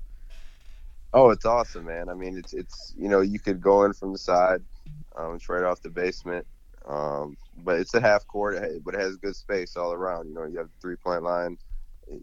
Oh, 1.14 1.32
it's 1.32 1.46
awesome, 1.46 1.86
man. 1.86 2.10
I 2.10 2.14
mean, 2.14 2.38
it's 2.38 2.54
it's 2.54 2.94
you 2.98 3.08
know 3.08 3.22
you 3.22 3.40
could 3.40 3.62
go 3.62 3.86
in 3.86 3.94
from 3.94 4.12
the 4.12 4.20
side, 4.20 4.62
um, 5.16 5.36
it's 5.36 5.50
right 5.50 5.64
off 5.64 5.82
the 5.82 5.90
basement, 5.90 6.46
um, 6.88 7.36
but 7.64 7.80
it's 7.80 7.94
a 7.94 8.02
half 8.02 8.28
court, 8.28 8.58
but 8.84 8.94
it 8.94 9.00
has 9.00 9.16
good 9.16 9.36
space 9.36 9.76
all 9.76 9.94
around. 9.94 10.28
You 10.28 10.36
know, 10.36 10.44
you 10.44 10.58
have 10.60 10.70
three 10.80 10.96
point 10.96 11.24
line 11.24 11.58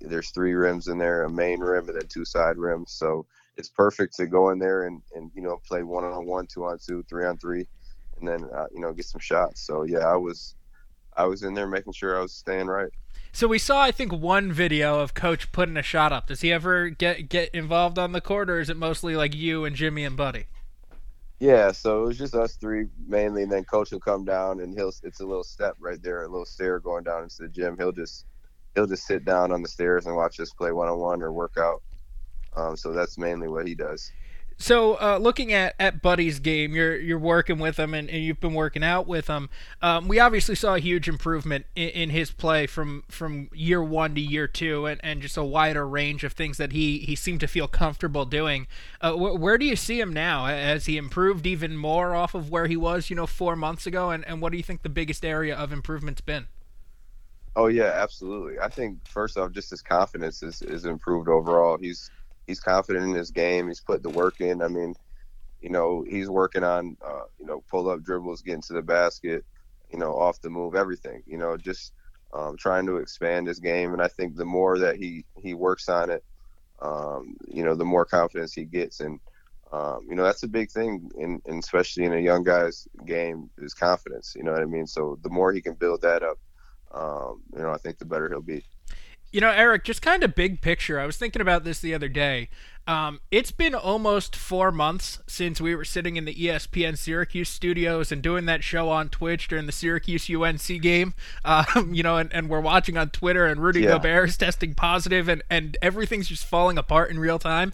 there's 0.00 0.30
three 0.30 0.54
rims 0.54 0.88
in 0.88 0.98
there, 0.98 1.24
a 1.24 1.30
main 1.30 1.60
rim 1.60 1.88
and 1.88 2.00
then 2.00 2.08
two 2.08 2.24
side 2.24 2.56
rims. 2.56 2.92
So 2.92 3.26
it's 3.56 3.68
perfect 3.68 4.16
to 4.16 4.26
go 4.26 4.50
in 4.50 4.58
there 4.58 4.86
and, 4.86 5.02
and 5.14 5.30
you 5.34 5.42
know 5.42 5.60
play 5.66 5.82
one 5.82 6.04
on 6.04 6.26
one, 6.26 6.46
two 6.46 6.64
on 6.64 6.78
two, 6.78 7.04
three 7.08 7.24
on 7.24 7.38
three, 7.38 7.66
and 8.18 8.28
then 8.28 8.48
uh, 8.54 8.66
you 8.72 8.80
know 8.80 8.92
get 8.92 9.06
some 9.06 9.20
shots. 9.20 9.60
So 9.60 9.84
yeah, 9.84 10.06
I 10.06 10.16
was 10.16 10.54
I 11.16 11.24
was 11.24 11.42
in 11.42 11.54
there 11.54 11.66
making 11.66 11.92
sure 11.92 12.18
I 12.18 12.22
was 12.22 12.32
staying 12.32 12.66
right. 12.66 12.90
So 13.32 13.46
we 13.46 13.58
saw, 13.58 13.82
I 13.82 13.92
think, 13.92 14.12
one 14.12 14.50
video 14.50 15.00
of 15.00 15.12
Coach 15.14 15.52
putting 15.52 15.76
a 15.76 15.82
shot 15.82 16.10
up. 16.10 16.28
Does 16.28 16.40
he 16.40 16.52
ever 16.52 16.88
get 16.88 17.28
get 17.28 17.50
involved 17.54 17.98
on 17.98 18.12
the 18.12 18.20
court, 18.20 18.50
or 18.50 18.60
is 18.60 18.70
it 18.70 18.76
mostly 18.76 19.16
like 19.16 19.34
you 19.34 19.64
and 19.64 19.76
Jimmy 19.76 20.04
and 20.04 20.16
Buddy? 20.16 20.46
Yeah, 21.38 21.72
so 21.72 22.04
it 22.04 22.06
was 22.06 22.18
just 22.18 22.34
us 22.34 22.56
three 22.56 22.86
mainly, 23.06 23.42
and 23.42 23.52
then 23.52 23.64
Coach 23.64 23.90
will 23.90 24.00
come 24.00 24.24
down 24.24 24.60
and 24.60 24.74
he'll. 24.74 24.92
It's 25.02 25.20
a 25.20 25.26
little 25.26 25.44
step 25.44 25.76
right 25.78 26.02
there, 26.02 26.22
a 26.22 26.28
little 26.28 26.46
stair 26.46 26.80
going 26.80 27.04
down 27.04 27.24
into 27.24 27.42
the 27.42 27.48
gym. 27.48 27.76
He'll 27.78 27.92
just 27.92 28.24
he'll 28.76 28.86
just 28.86 29.06
sit 29.06 29.24
down 29.24 29.50
on 29.50 29.62
the 29.62 29.68
stairs 29.68 30.06
and 30.06 30.14
watch 30.14 30.38
us 30.38 30.50
play 30.50 30.70
one 30.70 30.88
on 30.88 30.98
one 30.98 31.22
or 31.22 31.32
work 31.32 31.56
out. 31.58 31.82
Um, 32.54 32.76
so 32.76 32.92
that's 32.92 33.18
mainly 33.18 33.48
what 33.48 33.66
he 33.66 33.74
does. 33.74 34.12
So, 34.58 34.94
uh, 34.94 35.18
looking 35.18 35.52
at, 35.52 35.74
at 35.78 36.00
Buddy's 36.00 36.38
game, 36.38 36.74
you're 36.74 36.96
you're 36.96 37.18
working 37.18 37.58
with 37.58 37.78
him 37.78 37.92
and, 37.92 38.08
and 38.08 38.24
you've 38.24 38.40
been 38.40 38.54
working 38.54 38.82
out 38.82 39.06
with 39.06 39.26
him. 39.26 39.50
Um, 39.82 40.08
we 40.08 40.18
obviously 40.18 40.54
saw 40.54 40.76
a 40.76 40.78
huge 40.78 41.10
improvement 41.10 41.66
in, 41.74 41.90
in, 41.90 42.10
his 42.10 42.30
play 42.30 42.66
from, 42.66 43.04
from 43.08 43.50
year 43.52 43.84
one 43.84 44.14
to 44.14 44.20
year 44.20 44.48
two, 44.48 44.86
and, 44.86 44.98
and 45.04 45.20
just 45.20 45.36
a 45.36 45.44
wider 45.44 45.86
range 45.86 46.24
of 46.24 46.32
things 46.32 46.56
that 46.56 46.72
he, 46.72 47.00
he 47.00 47.14
seemed 47.14 47.40
to 47.40 47.46
feel 47.46 47.68
comfortable 47.68 48.24
doing. 48.24 48.66
Uh, 49.02 49.12
wh- 49.12 49.38
where 49.38 49.58
do 49.58 49.66
you 49.66 49.76
see 49.76 50.00
him 50.00 50.14
now? 50.14 50.46
Has 50.46 50.86
he 50.86 50.96
improved 50.96 51.46
even 51.46 51.76
more 51.76 52.14
off 52.14 52.34
of 52.34 52.50
where 52.50 52.66
he 52.66 52.78
was, 52.78 53.10
you 53.10 53.16
know, 53.16 53.26
four 53.26 53.56
months 53.56 53.86
ago? 53.86 54.08
And, 54.08 54.26
and 54.26 54.40
what 54.40 54.52
do 54.52 54.56
you 54.56 54.64
think 54.64 54.82
the 54.82 54.88
biggest 54.88 55.22
area 55.22 55.54
of 55.54 55.70
improvement's 55.70 56.22
been? 56.22 56.46
Oh 57.56 57.68
yeah, 57.68 57.92
absolutely. 57.94 58.60
I 58.60 58.68
think 58.68 58.98
first 59.08 59.38
off, 59.38 59.52
just 59.52 59.70
his 59.70 59.82
confidence 59.82 60.42
is, 60.42 60.62
is 60.62 60.86
improved 60.86 61.28
overall. 61.28 61.78
He's 61.78 62.10
he's 62.46 62.60
confident 62.60 63.06
in 63.06 63.14
his 63.16 63.32
game. 63.32 63.68
He's 63.68 63.80
put 63.82 64.02
the 64.02 64.10
work 64.10 64.40
in. 64.40 64.62
I 64.62 64.68
mean, 64.68 64.94
you 65.60 65.70
know, 65.70 66.04
he's 66.08 66.30
working 66.30 66.64
on 66.64 66.96
uh, 67.06 67.24
you 67.38 67.46
know 67.46 67.64
pull 67.70 67.90
up 67.90 68.02
dribbles, 68.02 68.42
getting 68.42 68.62
to 68.62 68.74
the 68.74 68.82
basket, 68.82 69.44
you 69.92 69.98
know, 69.98 70.14
off 70.18 70.40
the 70.42 70.50
move, 70.50 70.74
everything. 70.76 71.22
You 71.26 71.38
know, 71.38 71.56
just 71.58 71.92
um, 72.34 72.56
trying 72.58 72.86
to 72.86 72.98
expand 72.98 73.48
his 73.48 73.60
game. 73.60 73.92
And 73.94 74.02
I 74.02 74.08
think 74.08 74.36
the 74.36 74.46
more 74.46 74.78
that 74.80 74.96
he 74.96 75.26
he 75.42 75.54
works 75.54 75.88
on 75.88 76.10
it, 76.10 76.24
um, 76.82 77.36
you 77.48 77.64
know, 77.64 77.74
the 77.76 77.84
more 77.86 78.06
confidence 78.06 78.54
he 78.54 78.64
gets. 78.66 79.00
And 79.00 79.20
um, 79.72 80.06
you 80.08 80.16
know, 80.16 80.24
that's 80.24 80.44
a 80.44 80.48
big 80.48 80.70
thing, 80.70 81.10
in, 81.18 81.40
in 81.46 81.58
especially 81.58 82.04
in 82.04 82.14
a 82.14 82.20
young 82.20 82.44
guy's 82.44 82.88
game 83.06 83.50
is 83.58 83.74
confidence. 83.74 84.34
You 84.36 84.44
know 84.44 84.52
what 84.52 84.62
I 84.62 84.66
mean? 84.66 84.86
So 84.86 85.18
the 85.22 85.30
more 85.30 85.52
he 85.52 85.62
can 85.62 85.74
build 85.74 86.02
that 86.02 86.22
up 86.22 86.38
um, 86.96 87.42
you 87.54 87.62
know, 87.62 87.70
I 87.70 87.78
think 87.78 87.98
the 87.98 88.04
better 88.04 88.28
he'll 88.28 88.40
be. 88.40 88.64
You 89.32 89.40
know, 89.40 89.50
Eric, 89.50 89.84
just 89.84 90.02
kind 90.02 90.22
of 90.22 90.34
big 90.34 90.62
picture. 90.62 90.98
I 90.98 91.04
was 91.04 91.16
thinking 91.16 91.42
about 91.42 91.64
this 91.64 91.80
the 91.80 91.92
other 91.92 92.08
day. 92.08 92.48
Um, 92.88 93.20
it's 93.32 93.50
been 93.50 93.74
almost 93.74 94.36
four 94.36 94.70
months 94.70 95.18
since 95.26 95.60
we 95.60 95.74
were 95.74 95.84
sitting 95.84 96.16
in 96.16 96.24
the 96.24 96.34
ESPN 96.34 96.96
Syracuse 96.96 97.48
studios 97.48 98.12
and 98.12 98.22
doing 98.22 98.46
that 98.46 98.62
show 98.62 98.88
on 98.88 99.08
Twitch 99.08 99.48
during 99.48 99.66
the 99.66 99.72
Syracuse 99.72 100.30
UNC 100.30 100.80
game. 100.80 101.14
Um, 101.44 101.94
you 101.94 102.02
know, 102.02 102.16
and, 102.16 102.32
and 102.32 102.48
we're 102.48 102.60
watching 102.60 102.96
on 102.96 103.10
Twitter, 103.10 103.46
and 103.46 103.62
Rudy 103.62 103.82
yeah. 103.82 103.90
Gobert 103.90 104.30
is 104.30 104.36
testing 104.36 104.74
positive, 104.74 105.28
and, 105.28 105.42
and 105.48 105.76
everything's 105.80 106.28
just 106.28 106.44
falling 106.44 106.76
apart 106.76 107.10
in 107.10 107.20
real 107.20 107.38
time. 107.38 107.72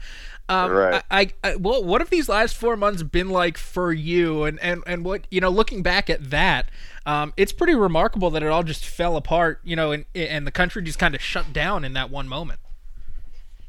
Um, 0.49 0.71
right. 0.71 1.03
I, 1.11 1.21
I, 1.21 1.33
I, 1.43 1.57
well, 1.57 1.83
what 1.83 2.01
have 2.03 2.11
these 2.11 2.29
last 2.29 2.55
four 2.55 2.77
months 2.77 3.03
been 3.03 3.31
like 3.31 3.57
for 3.57 3.93
you? 3.93 4.45
And, 4.45 4.61
and, 4.61 4.83
and 4.87 5.05
what, 5.05 5.27
you 5.31 5.41
know, 5.41 5.49
looking 5.49 5.83
back 5.83 6.11
at 6.11 6.31
that, 6.31 6.71
um, 7.07 7.33
it's 7.37 7.53
pretty 7.53 7.75
remarkable 7.75 8.31
that 8.31 8.43
it 8.43 8.49
all 8.49 8.63
just 8.63 8.85
fell 8.85 9.17
apart, 9.17 9.61
you 9.65 9.77
know, 9.77 9.93
and, 9.93 10.05
and 10.15 10.47
the 10.47 10.53
country 10.53 10.83
just 10.83 10.99
kind 10.99 11.15
of 11.15 11.21
shut 11.21 11.53
down 11.53 11.85
in 11.85 11.95
that 11.95 12.11
one 12.11 12.29
moment. 12.29 12.61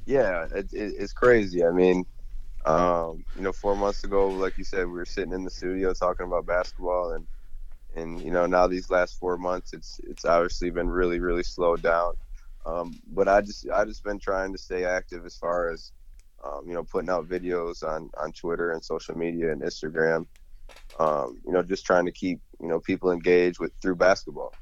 Yeah, 0.05 0.45
it, 0.53 0.71
it, 0.73 0.93
it's 0.99 1.13
crazy. 1.13 1.63
I 1.63 1.71
mean, 1.71 2.05
um, 2.65 3.25
you 3.35 3.41
know, 3.41 3.51
four 3.51 3.75
months 3.75 4.03
ago, 4.03 4.27
like 4.29 4.57
you 4.57 4.63
said, 4.63 4.85
we 4.85 4.93
were 4.93 5.05
sitting 5.05 5.33
in 5.33 5.43
the 5.43 5.49
studio 5.49 5.93
talking 5.93 6.25
about 6.25 6.45
basketball, 6.45 7.11
and 7.11 7.25
and 7.95 8.21
you 8.21 8.31
know 8.31 8.45
now 8.45 8.67
these 8.67 8.89
last 8.89 9.19
four 9.19 9.37
months, 9.37 9.73
it's 9.73 9.99
it's 10.03 10.25
obviously 10.25 10.69
been 10.69 10.89
really 10.89 11.19
really 11.19 11.43
slowed 11.43 11.81
down. 11.81 12.13
Um, 12.65 12.99
but 13.07 13.27
I 13.27 13.41
just 13.41 13.69
I 13.69 13.85
just 13.85 14.03
been 14.03 14.19
trying 14.19 14.51
to 14.53 14.57
stay 14.57 14.85
active 14.85 15.25
as 15.25 15.35
far 15.35 15.71
as 15.71 15.91
um, 16.43 16.61
you 16.67 16.73
know 16.73 16.83
putting 16.83 17.09
out 17.09 17.27
videos 17.27 17.83
on 17.83 18.09
on 18.17 18.31
Twitter 18.31 18.71
and 18.71 18.83
social 18.83 19.17
media 19.17 19.51
and 19.51 19.61
Instagram. 19.61 20.25
Um, 20.99 21.41
you 21.45 21.53
know, 21.53 21.63
just 21.63 21.85
trying 21.85 22.05
to 22.05 22.11
keep 22.11 22.39
you 22.61 22.67
know 22.69 22.79
people 22.81 23.11
engaged 23.11 23.59
with 23.59 23.73
through 23.81 23.95
basketball, 23.97 24.55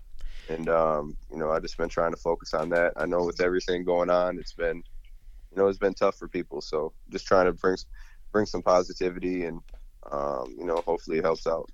and 0.50 0.70
um, 0.70 1.18
you 1.32 1.38
know 1.40 1.52
I 1.52 1.60
just 1.60 1.78
been 1.78 1.90
trying 1.90 2.12
to 2.14 2.18
focus 2.22 2.54
on 2.54 2.70
that. 2.70 2.94
I 2.98 3.06
know 3.06 3.26
with 3.26 3.42
everything 3.42 3.86
going 3.86 4.10
on, 4.10 4.40
it's 4.40 4.54
been 4.54 4.78
you 4.78 5.58
know 5.58 5.68
it's 5.68 5.80
been 5.80 5.96
tough 5.96 6.18
for 6.18 6.30
people, 6.30 6.62
so 6.62 6.94
just 7.12 7.28
trying 7.28 7.48
to 7.48 7.54
bring 7.54 7.78
bring 8.34 8.46
some 8.48 8.64
positivity 8.64 9.46
and 9.46 9.62
um, 10.12 10.56
you 10.58 10.66
know 10.66 10.84
hopefully 10.86 11.20
it 11.20 11.26
helps 11.26 11.48
out. 11.48 11.70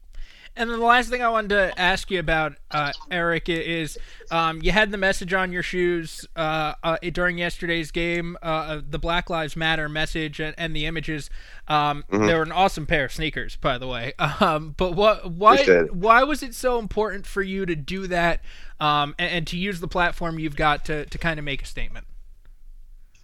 And 0.58 0.72
then 0.72 0.80
the 0.80 0.86
last 0.86 1.10
thing 1.10 1.22
I 1.22 1.30
wanted 1.30 1.50
to 1.50 1.80
ask 1.80 2.10
you 2.10 2.20
about, 2.20 2.56
uh, 2.72 2.92
Eric, 3.12 3.48
is 3.48 3.98
um, 4.32 4.60
you 4.64 4.72
had 4.72 4.92
the 4.92 4.98
message 4.98 5.32
on 5.32 5.52
your 5.52 5.62
shoes 5.62 6.26
uh, 6.36 6.74
uh, 6.84 6.98
during 7.14 7.38
yesterday's 7.38 7.92
game, 7.92 8.38
uh, 8.42 8.82
the 8.88 8.98
Black 8.98 9.30
Lives 9.30 9.56
Matter 9.56 9.88
message 9.88 10.40
and, 10.40 10.56
and 10.58 10.76
the 10.76 10.88
images. 10.88 11.30
Um, 11.68 12.04
mm-hmm. 12.12 12.26
They 12.26 12.34
were 12.34 12.42
an 12.42 12.52
awesome 12.52 12.88
pair 12.88 13.06
of 13.06 13.14
sneakers, 13.14 13.56
by 13.56 13.78
the 13.78 13.88
way. 13.88 14.14
Um, 14.40 14.76
but 14.78 14.94
what, 14.94 15.32
why, 15.32 15.58
why 15.92 16.24
was 16.24 16.44
it 16.44 16.54
so 16.54 16.78
important 16.78 17.26
for 17.26 17.42
you 17.42 17.66
to 17.66 17.76
do 17.76 18.06
that 18.08 18.42
um, 18.80 19.16
and, 19.18 19.32
and, 19.32 19.48
to 19.48 19.58
use 19.58 19.80
the 19.80 19.88
platform 19.88 20.38
you've 20.38 20.56
got 20.56 20.86
to, 20.86 21.06
to 21.06 21.18
kind 21.18 21.40
of 21.40 21.46
make 21.46 21.64
a 21.64 21.66
statement? 21.66 22.06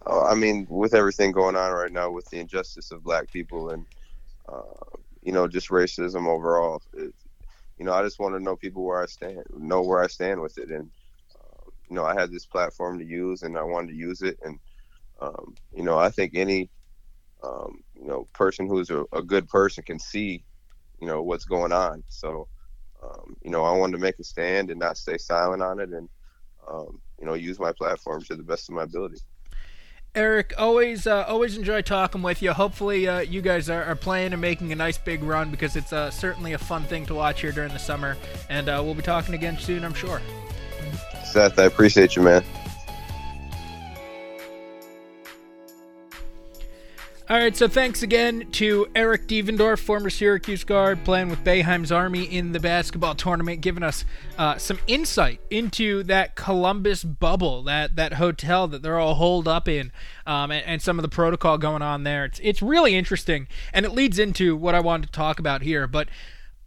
Oh, 0.06 0.24
I 0.24 0.34
mean, 0.34 0.66
with 0.68 0.92
everything 0.92 1.30
going 1.30 1.54
on 1.56 1.72
right 1.72 1.92
now, 1.92 2.10
with 2.10 2.28
the 2.30 2.40
injustice 2.40 2.90
of 2.90 3.04
black 3.04 3.30
people 3.30 3.70
and 3.70 3.86
uh, 4.48 4.62
you 5.24 5.32
know, 5.32 5.48
just 5.48 5.68
racism 5.68 6.26
overall. 6.26 6.82
It, 6.92 7.14
you 7.78 7.84
know, 7.84 7.92
I 7.92 8.02
just 8.02 8.18
want 8.18 8.34
to 8.34 8.42
know 8.42 8.56
people 8.56 8.84
where 8.84 9.02
I 9.02 9.06
stand, 9.06 9.42
know 9.56 9.82
where 9.82 10.02
I 10.02 10.06
stand 10.06 10.40
with 10.40 10.58
it, 10.58 10.70
and 10.70 10.90
um, 11.40 11.72
you 11.88 11.96
know, 11.96 12.04
I 12.04 12.14
had 12.14 12.30
this 12.30 12.46
platform 12.46 12.98
to 12.98 13.04
use, 13.04 13.42
and 13.42 13.58
I 13.58 13.62
wanted 13.62 13.88
to 13.88 13.96
use 13.96 14.22
it, 14.22 14.38
and 14.42 14.58
um, 15.20 15.54
you 15.74 15.82
know, 15.82 15.98
I 15.98 16.10
think 16.10 16.32
any 16.34 16.70
um, 17.42 17.80
you 17.94 18.06
know 18.06 18.28
person 18.32 18.66
who's 18.66 18.90
a, 18.90 19.04
a, 19.12 19.22
good 19.22 19.48
person 19.48 19.84
can 19.84 19.98
see, 19.98 20.44
you 21.00 21.06
know, 21.06 21.22
what's 21.22 21.44
going 21.44 21.72
on. 21.72 22.02
So, 22.08 22.48
um, 23.02 23.36
you 23.42 23.50
know, 23.50 23.64
I 23.64 23.76
wanted 23.76 23.92
to 23.92 24.02
make 24.02 24.18
a 24.18 24.24
stand 24.24 24.70
and 24.70 24.80
not 24.80 24.96
stay 24.96 25.18
silent 25.18 25.62
on 25.62 25.80
it, 25.80 25.90
and 25.90 26.08
um, 26.70 27.00
you 27.18 27.26
know, 27.26 27.34
use 27.34 27.58
my 27.58 27.72
platform 27.72 28.22
to 28.22 28.36
the 28.36 28.42
best 28.42 28.68
of 28.68 28.74
my 28.74 28.84
ability. 28.84 29.18
Eric, 30.16 30.54
always 30.56 31.08
uh, 31.08 31.24
always 31.26 31.56
enjoy 31.56 31.82
talking 31.82 32.22
with 32.22 32.40
you. 32.40 32.52
Hopefully, 32.52 33.08
uh, 33.08 33.20
you 33.20 33.42
guys 33.42 33.68
are, 33.68 33.82
are, 33.82 33.96
playing 33.96 34.32
and 34.32 34.40
making 34.40 34.70
a 34.70 34.76
nice 34.76 34.96
big 34.96 35.24
run 35.24 35.50
because 35.50 35.74
it's 35.74 35.92
uh, 35.92 36.08
certainly 36.08 36.52
a 36.52 36.58
fun 36.58 36.84
thing 36.84 37.04
to 37.06 37.14
watch 37.14 37.40
here 37.40 37.50
during 37.50 37.72
the 37.72 37.80
summer. 37.80 38.16
And 38.48 38.68
uh, 38.68 38.80
we'll 38.84 38.94
be 38.94 39.02
talking 39.02 39.34
again 39.34 39.58
soon, 39.58 39.84
I'm 39.84 39.94
sure. 39.94 40.22
Seth, 41.24 41.58
I 41.58 41.64
appreciate 41.64 42.14
you, 42.14 42.22
man. 42.22 42.44
All 47.26 47.38
right, 47.38 47.56
so 47.56 47.68
thanks 47.68 48.02
again 48.02 48.50
to 48.52 48.86
Eric 48.94 49.26
Devendorf, 49.26 49.78
former 49.78 50.10
Syracuse 50.10 50.62
guard, 50.62 51.02
playing 51.04 51.30
with 51.30 51.42
Boeheim's 51.42 51.90
Army 51.90 52.24
in 52.24 52.52
the 52.52 52.60
basketball 52.60 53.14
tournament, 53.14 53.62
giving 53.62 53.82
us 53.82 54.04
uh, 54.36 54.58
some 54.58 54.78
insight 54.86 55.40
into 55.50 56.02
that 56.02 56.34
Columbus 56.34 57.02
bubble, 57.02 57.62
that 57.62 57.96
that 57.96 58.12
hotel 58.14 58.68
that 58.68 58.82
they're 58.82 58.98
all 58.98 59.14
holed 59.14 59.48
up 59.48 59.68
in, 59.68 59.90
um, 60.26 60.50
and, 60.50 60.66
and, 60.66 60.82
some 60.82 60.98
of 60.98 61.02
the 61.02 61.08
protocol 61.08 61.56
going 61.56 61.80
on 61.80 62.04
there. 62.04 62.26
It's 62.26 62.40
it's 62.42 62.60
really 62.60 62.94
interesting, 62.94 63.48
and 63.72 63.86
it 63.86 63.92
leads 63.92 64.18
into 64.18 64.54
what 64.54 64.74
I 64.74 64.80
wanted 64.80 65.06
to 65.06 65.12
talk 65.12 65.38
about 65.38 65.62
here. 65.62 65.86
But 65.86 66.08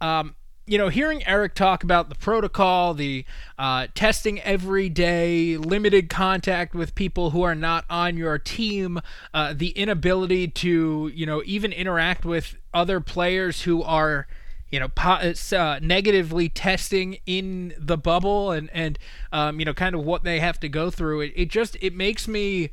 um, 0.00 0.34
you 0.68 0.76
know, 0.76 0.88
hearing 0.88 1.26
Eric 1.26 1.54
talk 1.54 1.82
about 1.82 2.10
the 2.10 2.14
protocol, 2.14 2.92
the 2.92 3.24
uh, 3.58 3.86
testing 3.94 4.40
every 4.42 4.90
day, 4.90 5.56
limited 5.56 6.10
contact 6.10 6.74
with 6.74 6.94
people 6.94 7.30
who 7.30 7.42
are 7.42 7.54
not 7.54 7.86
on 7.88 8.18
your 8.18 8.38
team, 8.38 9.00
uh, 9.32 9.54
the 9.56 9.70
inability 9.70 10.46
to, 10.48 11.10
you 11.14 11.24
know, 11.24 11.42
even 11.46 11.72
interact 11.72 12.26
with 12.26 12.56
other 12.74 13.00
players 13.00 13.62
who 13.62 13.82
are, 13.82 14.26
you 14.70 14.78
know, 14.78 14.88
po- 14.88 15.32
uh, 15.56 15.78
negatively 15.80 16.50
testing 16.50 17.18
in 17.24 17.74
the 17.78 17.96
bubble, 17.96 18.50
and 18.50 18.68
and 18.74 18.98
um, 19.32 19.58
you 19.58 19.64
know, 19.64 19.72
kind 19.72 19.94
of 19.94 20.04
what 20.04 20.22
they 20.22 20.38
have 20.38 20.60
to 20.60 20.68
go 20.68 20.90
through. 20.90 21.22
It, 21.22 21.32
it 21.34 21.48
just 21.48 21.78
it 21.80 21.94
makes 21.94 22.28
me 22.28 22.68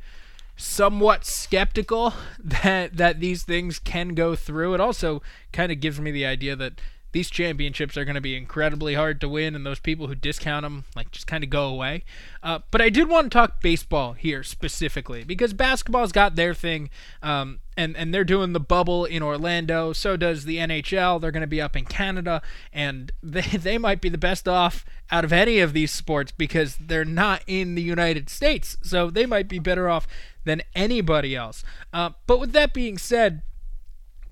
somewhat 0.58 1.24
skeptical 1.24 2.12
that 2.38 2.98
that 2.98 3.20
these 3.20 3.42
things 3.42 3.78
can 3.78 4.14
go 4.14 4.36
through. 4.36 4.74
It 4.74 4.80
also 4.80 5.22
kind 5.52 5.72
of 5.72 5.80
gives 5.80 5.98
me 5.98 6.10
the 6.10 6.26
idea 6.26 6.54
that 6.56 6.74
these 7.16 7.30
championships 7.30 7.96
are 7.96 8.04
going 8.04 8.14
to 8.14 8.20
be 8.20 8.36
incredibly 8.36 8.92
hard 8.92 9.22
to 9.22 9.28
win, 9.28 9.54
and 9.54 9.64
those 9.64 9.78
people 9.78 10.06
who 10.06 10.14
discount 10.14 10.64
them, 10.64 10.84
like, 10.94 11.10
just 11.10 11.26
kind 11.26 11.42
of 11.42 11.48
go 11.48 11.66
away. 11.66 12.04
Uh, 12.42 12.58
but 12.70 12.82
I 12.82 12.90
did 12.90 13.08
want 13.08 13.24
to 13.24 13.30
talk 13.30 13.62
baseball 13.62 14.12
here 14.12 14.42
specifically 14.42 15.24
because 15.24 15.54
basketball's 15.54 16.12
got 16.12 16.36
their 16.36 16.52
thing, 16.52 16.90
um, 17.22 17.60
and 17.74 17.96
and 17.96 18.12
they're 18.12 18.22
doing 18.22 18.52
the 18.52 18.60
bubble 18.60 19.06
in 19.06 19.22
Orlando. 19.22 19.94
So 19.94 20.18
does 20.18 20.44
the 20.44 20.58
NHL. 20.58 21.18
They're 21.18 21.30
going 21.30 21.40
to 21.40 21.46
be 21.46 21.58
up 21.60 21.74
in 21.74 21.86
Canada, 21.86 22.42
and 22.70 23.10
they 23.22 23.40
they 23.40 23.78
might 23.78 24.02
be 24.02 24.10
the 24.10 24.18
best 24.18 24.46
off 24.46 24.84
out 25.10 25.24
of 25.24 25.32
any 25.32 25.60
of 25.60 25.72
these 25.72 25.92
sports 25.92 26.32
because 26.32 26.76
they're 26.76 27.06
not 27.06 27.42
in 27.46 27.76
the 27.76 27.82
United 27.82 28.28
States. 28.28 28.76
So 28.82 29.08
they 29.08 29.24
might 29.24 29.48
be 29.48 29.58
better 29.58 29.88
off 29.88 30.06
than 30.44 30.60
anybody 30.74 31.34
else. 31.34 31.64
Uh, 31.94 32.10
but 32.26 32.40
with 32.40 32.52
that 32.52 32.74
being 32.74 32.98
said 32.98 33.40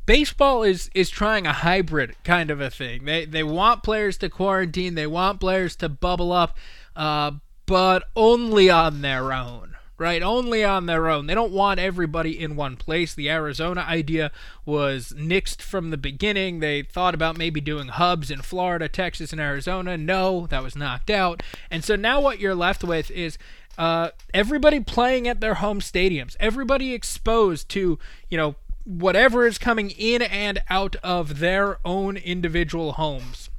baseball 0.06 0.62
is 0.62 0.90
is 0.94 1.10
trying 1.10 1.46
a 1.46 1.52
hybrid 1.52 2.14
kind 2.24 2.50
of 2.50 2.60
a 2.60 2.70
thing. 2.70 3.04
They 3.04 3.24
they 3.24 3.42
want 3.42 3.82
players 3.82 4.16
to 4.18 4.28
quarantine, 4.28 4.94
they 4.94 5.06
want 5.06 5.40
players 5.40 5.76
to 5.76 5.88
bubble 5.88 6.32
up, 6.32 6.56
uh, 6.96 7.32
but 7.66 8.04
only 8.16 8.70
on 8.70 9.02
their 9.02 9.32
own. 9.32 9.70
Right, 9.96 10.24
only 10.24 10.64
on 10.64 10.86
their 10.86 11.08
own. 11.08 11.28
They 11.28 11.36
don't 11.36 11.52
want 11.52 11.78
everybody 11.78 12.38
in 12.38 12.56
one 12.56 12.74
place. 12.74 13.14
The 13.14 13.30
Arizona 13.30 13.82
idea 13.82 14.32
was 14.66 15.14
nixed 15.16 15.62
from 15.62 15.90
the 15.90 15.96
beginning. 15.96 16.58
They 16.58 16.82
thought 16.82 17.14
about 17.14 17.38
maybe 17.38 17.60
doing 17.60 17.86
hubs 17.86 18.28
in 18.28 18.42
Florida, 18.42 18.88
Texas, 18.88 19.30
and 19.30 19.40
Arizona. 19.40 19.96
No, 19.96 20.48
that 20.48 20.64
was 20.64 20.74
knocked 20.74 21.10
out. 21.10 21.44
And 21.70 21.84
so 21.84 21.94
now 21.94 22.20
what 22.20 22.40
you're 22.40 22.56
left 22.56 22.82
with 22.82 23.08
is 23.12 23.38
uh, 23.78 24.10
everybody 24.34 24.80
playing 24.80 25.28
at 25.28 25.40
their 25.40 25.54
home 25.54 25.80
stadiums, 25.80 26.34
everybody 26.40 26.92
exposed 26.92 27.68
to, 27.70 27.96
you 28.28 28.36
know, 28.36 28.56
whatever 28.84 29.46
is 29.46 29.58
coming 29.58 29.90
in 29.90 30.22
and 30.22 30.62
out 30.68 30.96
of 31.02 31.38
their 31.38 31.78
own 31.84 32.16
individual 32.16 32.92
homes. 32.92 33.50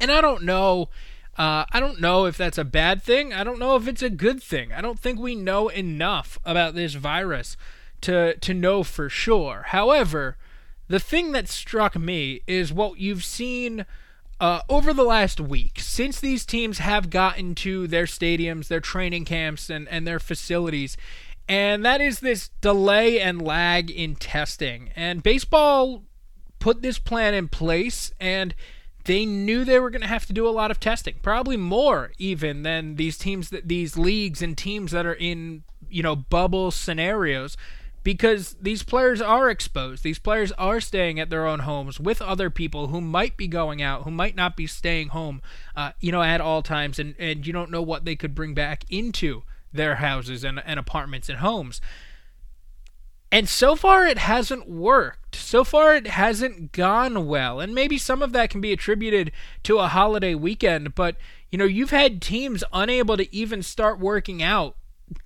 And 0.00 0.10
I 0.10 0.20
don't 0.20 0.42
know. 0.42 0.88
Uh, 1.38 1.64
I 1.70 1.80
don't 1.80 2.00
know 2.00 2.26
if 2.26 2.36
that's 2.36 2.58
a 2.58 2.64
bad 2.64 3.02
thing. 3.02 3.32
I 3.32 3.44
don't 3.44 3.58
know 3.58 3.76
if 3.76 3.86
it's 3.86 4.02
a 4.02 4.10
good 4.10 4.42
thing. 4.42 4.72
I 4.72 4.80
don't 4.80 4.98
think 4.98 5.18
we 5.18 5.34
know 5.34 5.68
enough 5.68 6.38
about 6.44 6.74
this 6.74 6.94
virus 6.94 7.56
to 8.02 8.36
to 8.36 8.52
know 8.52 8.82
for 8.82 9.08
sure. 9.08 9.64
However, 9.68 10.36
the 10.88 11.00
thing 11.00 11.32
that 11.32 11.48
struck 11.48 11.96
me 11.96 12.42
is 12.46 12.72
what 12.72 12.98
you've 12.98 13.24
seen 13.24 13.86
uh, 14.40 14.60
over 14.68 14.92
the 14.92 15.04
last 15.04 15.40
week 15.40 15.78
since 15.78 16.18
these 16.18 16.44
teams 16.44 16.78
have 16.78 17.10
gotten 17.10 17.54
to 17.54 17.86
their 17.86 18.06
stadiums, 18.06 18.66
their 18.66 18.80
training 18.80 19.24
camps, 19.24 19.70
and, 19.70 19.88
and 19.88 20.06
their 20.06 20.18
facilities 20.18 20.96
and 21.52 21.84
that 21.84 22.00
is 22.00 22.20
this 22.20 22.48
delay 22.62 23.20
and 23.20 23.42
lag 23.42 23.90
in 23.90 24.16
testing. 24.16 24.88
And 24.96 25.22
baseball 25.22 26.04
put 26.60 26.80
this 26.80 26.98
plan 26.98 27.34
in 27.34 27.48
place, 27.48 28.10
and 28.18 28.54
they 29.04 29.26
knew 29.26 29.62
they 29.62 29.78
were 29.78 29.90
going 29.90 30.00
to 30.00 30.08
have 30.08 30.24
to 30.24 30.32
do 30.32 30.48
a 30.48 30.50
lot 30.50 30.70
of 30.70 30.80
testing, 30.80 31.16
probably 31.20 31.58
more 31.58 32.12
even 32.16 32.62
than 32.62 32.96
these 32.96 33.18
teams 33.18 33.50
that 33.50 33.68
these 33.68 33.98
leagues 33.98 34.40
and 34.40 34.56
teams 34.56 34.92
that 34.92 35.04
are 35.04 35.12
in 35.12 35.64
you 35.90 36.02
know 36.02 36.16
bubble 36.16 36.70
scenarios 36.70 37.58
because 38.02 38.56
these 38.58 38.82
players 38.82 39.20
are 39.20 39.50
exposed. 39.50 40.04
These 40.04 40.20
players 40.20 40.52
are 40.52 40.80
staying 40.80 41.20
at 41.20 41.28
their 41.28 41.46
own 41.46 41.60
homes 41.60 42.00
with 42.00 42.22
other 42.22 42.48
people 42.48 42.86
who 42.86 43.02
might 43.02 43.36
be 43.36 43.46
going 43.46 43.82
out, 43.82 44.04
who 44.04 44.10
might 44.10 44.36
not 44.36 44.56
be 44.56 44.66
staying 44.66 45.08
home, 45.08 45.42
uh, 45.76 45.92
you 46.00 46.12
know, 46.12 46.22
at 46.22 46.40
all 46.40 46.62
times, 46.62 46.98
and 46.98 47.14
and 47.18 47.46
you 47.46 47.52
don't 47.52 47.70
know 47.70 47.82
what 47.82 48.06
they 48.06 48.16
could 48.16 48.34
bring 48.34 48.54
back 48.54 48.86
into 48.88 49.42
their 49.72 49.96
houses 49.96 50.44
and, 50.44 50.62
and 50.64 50.78
apartments 50.78 51.28
and 51.28 51.38
homes. 51.38 51.80
And 53.30 53.48
so 53.48 53.74
far, 53.74 54.06
it 54.06 54.18
hasn't 54.18 54.68
worked. 54.68 55.36
So 55.36 55.64
far, 55.64 55.94
it 55.94 56.06
hasn't 56.06 56.72
gone 56.72 57.26
well. 57.26 57.60
And 57.60 57.74
maybe 57.74 57.96
some 57.96 58.22
of 58.22 58.32
that 58.32 58.50
can 58.50 58.60
be 58.60 58.72
attributed 58.72 59.32
to 59.62 59.78
a 59.78 59.88
holiday 59.88 60.34
weekend, 60.34 60.94
but 60.94 61.16
you 61.50 61.58
know, 61.58 61.64
you've 61.64 61.90
had 61.90 62.20
teams 62.20 62.64
unable 62.72 63.16
to 63.16 63.34
even 63.34 63.62
start 63.62 63.98
working 63.98 64.42
out 64.42 64.76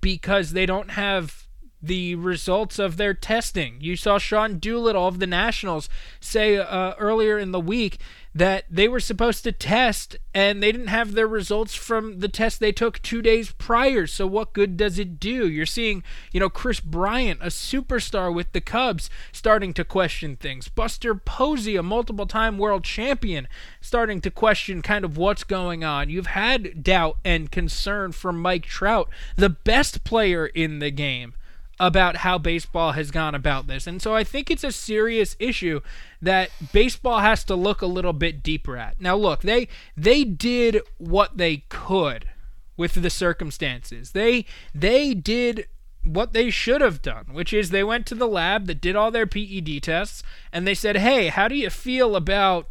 because 0.01 0.51
they 0.51 0.65
don't 0.65 0.91
have 0.91 1.46
the 1.87 2.15
results 2.15 2.79
of 2.79 2.97
their 2.97 3.13
testing. 3.13 3.77
You 3.79 3.95
saw 3.95 4.17
Sean 4.17 4.59
Doolittle 4.59 5.07
of 5.07 5.19
the 5.19 5.27
Nationals 5.27 5.89
say 6.19 6.57
uh, 6.57 6.93
earlier 6.99 7.37
in 7.37 7.51
the 7.51 7.59
week 7.59 7.99
that 8.37 8.65
they 8.69 8.87
were 8.87 8.99
supposed 8.99 9.43
to 9.43 9.51
test 9.51 10.15
and 10.33 10.61
they 10.61 10.71
didn't 10.71 10.87
have 10.87 11.13
their 11.13 11.27
results 11.27 11.73
from 11.73 12.19
the 12.19 12.27
test 12.27 12.59
they 12.59 12.71
took 12.71 13.01
two 13.01 13.21
days 13.21 13.51
prior. 13.53 14.05
So, 14.05 14.27
what 14.27 14.53
good 14.53 14.77
does 14.77 14.99
it 14.99 15.19
do? 15.19 15.49
You're 15.49 15.65
seeing, 15.65 16.03
you 16.31 16.39
know, 16.39 16.49
Kris 16.49 16.79
Bryant, 16.79 17.41
a 17.41 17.47
superstar 17.47 18.33
with 18.33 18.51
the 18.51 18.61
Cubs, 18.61 19.09
starting 19.31 19.73
to 19.73 19.83
question 19.83 20.35
things. 20.35 20.67
Buster 20.67 21.15
Posey, 21.15 21.75
a 21.75 21.83
multiple 21.83 22.27
time 22.27 22.59
world 22.59 22.83
champion, 22.83 23.47
starting 23.81 24.21
to 24.21 24.29
question 24.29 24.83
kind 24.83 25.03
of 25.03 25.17
what's 25.17 25.43
going 25.43 25.83
on. 25.83 26.09
You've 26.09 26.27
had 26.27 26.83
doubt 26.83 27.17
and 27.25 27.51
concern 27.51 28.11
from 28.11 28.39
Mike 28.39 28.65
Trout, 28.65 29.09
the 29.35 29.49
best 29.49 30.03
player 30.03 30.45
in 30.45 30.77
the 30.77 30.91
game 30.91 31.33
about 31.79 32.17
how 32.17 32.37
baseball 32.37 32.93
has 32.93 33.11
gone 33.11 33.35
about 33.35 33.67
this. 33.67 33.85
And 33.85 34.01
so 34.01 34.15
I 34.15 34.23
think 34.23 34.49
it's 34.49 34.63
a 34.63 34.71
serious 34.71 35.35
issue 35.39 35.81
that 36.21 36.49
baseball 36.73 37.19
has 37.19 37.43
to 37.45 37.55
look 37.55 37.81
a 37.81 37.87
little 37.87 38.13
bit 38.13 38.41
deeper 38.41 38.77
at. 38.77 38.99
Now 38.99 39.15
look, 39.15 39.41
they 39.41 39.67
they 39.95 40.23
did 40.23 40.81
what 40.97 41.37
they 41.37 41.57
could 41.69 42.29
with 42.75 43.01
the 43.01 43.09
circumstances. 43.09 44.11
They 44.11 44.45
they 44.73 45.13
did 45.13 45.67
what 46.03 46.33
they 46.33 46.49
should 46.49 46.81
have 46.81 47.01
done, 47.01 47.25
which 47.31 47.53
is 47.53 47.69
they 47.69 47.83
went 47.83 48.05
to 48.07 48.15
the 48.15 48.27
lab 48.27 48.65
that 48.67 48.81
did 48.81 48.95
all 48.95 49.11
their 49.11 49.27
PED 49.27 49.83
tests 49.83 50.23
and 50.51 50.65
they 50.65 50.75
said, 50.75 50.97
"Hey, 50.97 51.27
how 51.27 51.47
do 51.47 51.55
you 51.55 51.69
feel 51.69 52.15
about 52.15 52.69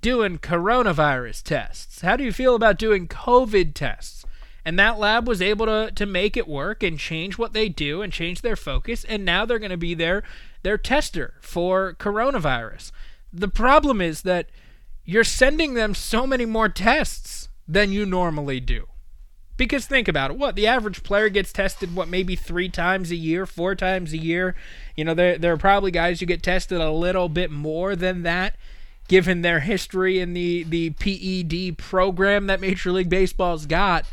doing 0.00 0.38
coronavirus 0.38 1.42
tests? 1.42 2.00
How 2.00 2.16
do 2.16 2.24
you 2.24 2.32
feel 2.32 2.54
about 2.56 2.78
doing 2.78 3.06
COVID 3.06 3.74
tests?" 3.74 4.23
And 4.64 4.78
that 4.78 4.98
lab 4.98 5.28
was 5.28 5.42
able 5.42 5.66
to, 5.66 5.90
to 5.94 6.06
make 6.06 6.36
it 6.36 6.48
work 6.48 6.82
and 6.82 6.98
change 6.98 7.36
what 7.36 7.52
they 7.52 7.68
do 7.68 8.00
and 8.00 8.12
change 8.12 8.40
their 8.40 8.56
focus. 8.56 9.04
And 9.04 9.24
now 9.24 9.44
they're 9.44 9.58
going 9.58 9.70
to 9.70 9.76
be 9.76 9.94
their, 9.94 10.22
their 10.62 10.78
tester 10.78 11.34
for 11.40 11.94
coronavirus. 11.98 12.90
The 13.32 13.48
problem 13.48 14.00
is 14.00 14.22
that 14.22 14.48
you're 15.04 15.24
sending 15.24 15.74
them 15.74 15.94
so 15.94 16.26
many 16.26 16.46
more 16.46 16.68
tests 16.68 17.48
than 17.68 17.92
you 17.92 18.06
normally 18.06 18.60
do. 18.60 18.88
Because 19.56 19.86
think 19.86 20.08
about 20.08 20.32
it. 20.32 20.38
What? 20.38 20.56
The 20.56 20.66
average 20.66 21.02
player 21.04 21.28
gets 21.28 21.52
tested, 21.52 21.94
what, 21.94 22.08
maybe 22.08 22.34
three 22.34 22.68
times 22.68 23.10
a 23.10 23.16
year, 23.16 23.46
four 23.46 23.74
times 23.74 24.12
a 24.12 24.18
year? 24.18 24.56
You 24.96 25.04
know, 25.04 25.14
there, 25.14 25.38
there 25.38 25.52
are 25.52 25.58
probably 25.58 25.92
guys 25.92 26.18
who 26.18 26.26
get 26.26 26.42
tested 26.42 26.80
a 26.80 26.90
little 26.90 27.28
bit 27.28 27.52
more 27.52 27.94
than 27.94 28.22
that, 28.22 28.56
given 29.06 29.42
their 29.42 29.60
history 29.60 30.18
in 30.18 30.32
the, 30.32 30.64
the 30.64 30.90
PED 30.90 31.78
program 31.78 32.48
that 32.48 32.60
Major 32.60 32.90
League 32.90 33.10
Baseball's 33.10 33.66
got 33.66 34.06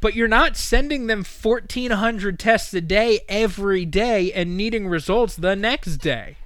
but 0.00 0.14
you're 0.14 0.28
not 0.28 0.56
sending 0.56 1.06
them 1.06 1.24
1400 1.24 2.38
tests 2.38 2.72
a 2.74 2.80
day 2.80 3.20
every 3.28 3.84
day 3.84 4.32
and 4.32 4.56
needing 4.56 4.86
results 4.88 5.36
the 5.36 5.56
next 5.56 5.98
day. 5.98 6.36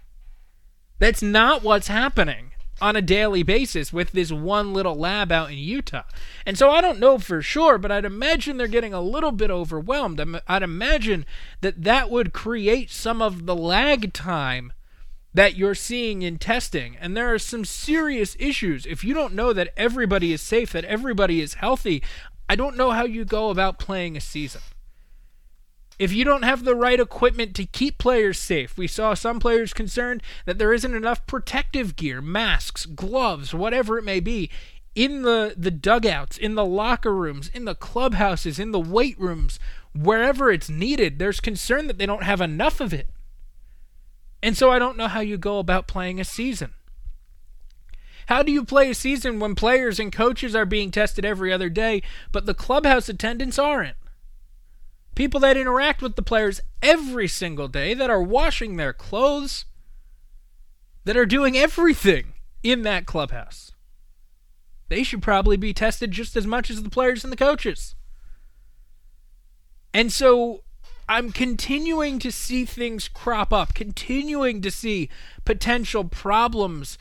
That's 0.98 1.22
not 1.22 1.62
what's 1.62 1.88
happening 1.88 2.52
on 2.80 2.96
a 2.96 3.02
daily 3.02 3.42
basis 3.42 3.92
with 3.92 4.12
this 4.12 4.32
one 4.32 4.72
little 4.72 4.94
lab 4.94 5.30
out 5.30 5.50
in 5.50 5.58
Utah. 5.58 6.04
And 6.46 6.56
so 6.56 6.70
I 6.70 6.80
don't 6.80 6.98
know 6.98 7.18
for 7.18 7.42
sure, 7.42 7.78
but 7.78 7.92
I'd 7.92 8.04
imagine 8.04 8.56
they're 8.56 8.66
getting 8.66 8.94
a 8.94 9.02
little 9.02 9.32
bit 9.32 9.50
overwhelmed. 9.50 10.20
I'd 10.46 10.62
imagine 10.62 11.26
that 11.60 11.82
that 11.82 12.10
would 12.10 12.32
create 12.32 12.90
some 12.90 13.20
of 13.20 13.46
the 13.46 13.56
lag 13.56 14.12
time 14.12 14.72
that 15.32 15.56
you're 15.56 15.74
seeing 15.74 16.22
in 16.22 16.38
testing. 16.38 16.96
And 16.96 17.16
there 17.16 17.32
are 17.32 17.38
some 17.38 17.64
serious 17.64 18.36
issues. 18.38 18.84
If 18.86 19.04
you 19.04 19.14
don't 19.14 19.34
know 19.34 19.52
that 19.52 19.72
everybody 19.76 20.32
is 20.32 20.42
safe, 20.42 20.72
that 20.72 20.84
everybody 20.84 21.40
is 21.40 21.54
healthy, 21.54 22.02
I 22.50 22.56
don't 22.56 22.76
know 22.76 22.90
how 22.90 23.04
you 23.04 23.24
go 23.24 23.50
about 23.50 23.78
playing 23.78 24.16
a 24.16 24.20
season. 24.20 24.62
If 26.00 26.12
you 26.12 26.24
don't 26.24 26.42
have 26.42 26.64
the 26.64 26.74
right 26.74 26.98
equipment 26.98 27.54
to 27.54 27.64
keep 27.64 27.96
players 27.96 28.40
safe, 28.40 28.76
we 28.76 28.88
saw 28.88 29.14
some 29.14 29.38
players 29.38 29.72
concerned 29.72 30.20
that 30.46 30.58
there 30.58 30.72
isn't 30.72 30.92
enough 30.92 31.24
protective 31.28 31.94
gear, 31.94 32.20
masks, 32.20 32.86
gloves, 32.86 33.54
whatever 33.54 33.98
it 33.98 34.02
may 34.02 34.18
be, 34.18 34.50
in 34.96 35.22
the, 35.22 35.54
the 35.56 35.70
dugouts, 35.70 36.36
in 36.36 36.56
the 36.56 36.66
locker 36.66 37.14
rooms, 37.14 37.48
in 37.54 37.66
the 37.66 37.76
clubhouses, 37.76 38.58
in 38.58 38.72
the 38.72 38.80
weight 38.80 39.16
rooms, 39.20 39.60
wherever 39.94 40.50
it's 40.50 40.68
needed. 40.68 41.20
There's 41.20 41.38
concern 41.38 41.86
that 41.86 41.98
they 41.98 42.06
don't 42.06 42.24
have 42.24 42.40
enough 42.40 42.80
of 42.80 42.92
it. 42.92 43.10
And 44.42 44.56
so 44.56 44.72
I 44.72 44.80
don't 44.80 44.96
know 44.96 45.06
how 45.06 45.20
you 45.20 45.38
go 45.38 45.60
about 45.60 45.86
playing 45.86 46.18
a 46.18 46.24
season. 46.24 46.74
How 48.30 48.44
do 48.44 48.52
you 48.52 48.64
play 48.64 48.88
a 48.88 48.94
season 48.94 49.40
when 49.40 49.56
players 49.56 49.98
and 49.98 50.12
coaches 50.12 50.54
are 50.54 50.64
being 50.64 50.92
tested 50.92 51.24
every 51.24 51.52
other 51.52 51.68
day, 51.68 52.00
but 52.30 52.46
the 52.46 52.54
clubhouse 52.54 53.08
attendants 53.08 53.58
aren't? 53.58 53.96
People 55.16 55.40
that 55.40 55.56
interact 55.56 56.00
with 56.00 56.14
the 56.14 56.22
players 56.22 56.60
every 56.80 57.26
single 57.26 57.66
day, 57.66 57.92
that 57.92 58.08
are 58.08 58.22
washing 58.22 58.76
their 58.76 58.92
clothes, 58.92 59.64
that 61.04 61.16
are 61.16 61.26
doing 61.26 61.58
everything 61.58 62.34
in 62.62 62.82
that 62.82 63.04
clubhouse. 63.04 63.72
They 64.90 65.02
should 65.02 65.22
probably 65.22 65.56
be 65.56 65.74
tested 65.74 66.12
just 66.12 66.36
as 66.36 66.46
much 66.46 66.70
as 66.70 66.84
the 66.84 66.88
players 66.88 67.24
and 67.24 67.32
the 67.32 67.36
coaches. 67.36 67.96
And 69.92 70.12
so 70.12 70.62
I'm 71.08 71.32
continuing 71.32 72.20
to 72.20 72.30
see 72.30 72.64
things 72.64 73.08
crop 73.08 73.52
up, 73.52 73.74
continuing 73.74 74.60
to 74.60 74.70
see 74.70 75.08
potential 75.44 76.04
problems 76.04 76.96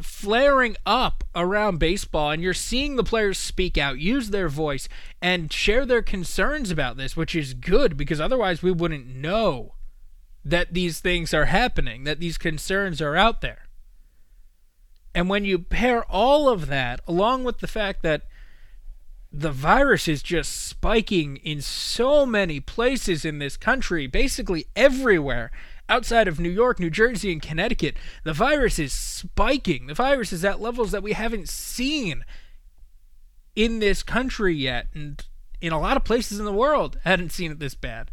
flaring 0.00 0.76
up 0.86 1.24
around 1.34 1.78
baseball 1.78 2.30
and 2.30 2.42
you're 2.42 2.54
seeing 2.54 2.96
the 2.96 3.04
players 3.04 3.38
speak 3.38 3.76
out, 3.76 3.98
use 3.98 4.30
their 4.30 4.48
voice 4.48 4.88
and 5.20 5.52
share 5.52 5.84
their 5.84 6.02
concerns 6.02 6.70
about 6.70 6.96
this, 6.96 7.16
which 7.16 7.34
is 7.34 7.54
good 7.54 7.96
because 7.96 8.20
otherwise 8.20 8.62
we 8.62 8.70
wouldn't 8.70 9.06
know 9.06 9.74
that 10.44 10.72
these 10.72 11.00
things 11.00 11.34
are 11.34 11.46
happening, 11.46 12.04
that 12.04 12.20
these 12.20 12.38
concerns 12.38 13.00
are 13.00 13.16
out 13.16 13.40
there. 13.40 13.66
And 15.14 15.28
when 15.28 15.44
you 15.44 15.58
pair 15.58 16.04
all 16.04 16.48
of 16.48 16.68
that 16.68 17.00
along 17.06 17.44
with 17.44 17.58
the 17.58 17.66
fact 17.66 18.02
that 18.02 18.22
the 19.32 19.52
virus 19.52 20.08
is 20.08 20.22
just 20.22 20.66
spiking 20.66 21.36
in 21.38 21.60
so 21.60 22.26
many 22.26 22.58
places 22.58 23.24
in 23.24 23.38
this 23.38 23.56
country, 23.56 24.06
basically 24.06 24.66
everywhere, 24.74 25.50
outside 25.90 26.28
of 26.28 26.40
New 26.40 26.48
York, 26.48 26.80
New 26.80 26.88
Jersey, 26.88 27.32
and 27.32 27.42
Connecticut, 27.42 27.96
the 28.24 28.32
virus 28.32 28.78
is 28.78 28.92
spiking. 28.92 29.88
The 29.88 29.94
virus 29.94 30.32
is 30.32 30.44
at 30.44 30.60
levels 30.60 30.92
that 30.92 31.02
we 31.02 31.12
haven't 31.12 31.48
seen 31.48 32.24
in 33.56 33.80
this 33.80 34.02
country 34.02 34.54
yet, 34.54 34.86
and 34.94 35.22
in 35.60 35.72
a 35.72 35.80
lot 35.80 35.96
of 35.96 36.04
places 36.04 36.38
in 36.38 36.44
the 36.44 36.52
world, 36.52 36.98
hadn't 37.04 37.32
seen 37.32 37.50
it 37.50 37.58
this 37.58 37.74
bad. 37.74 38.12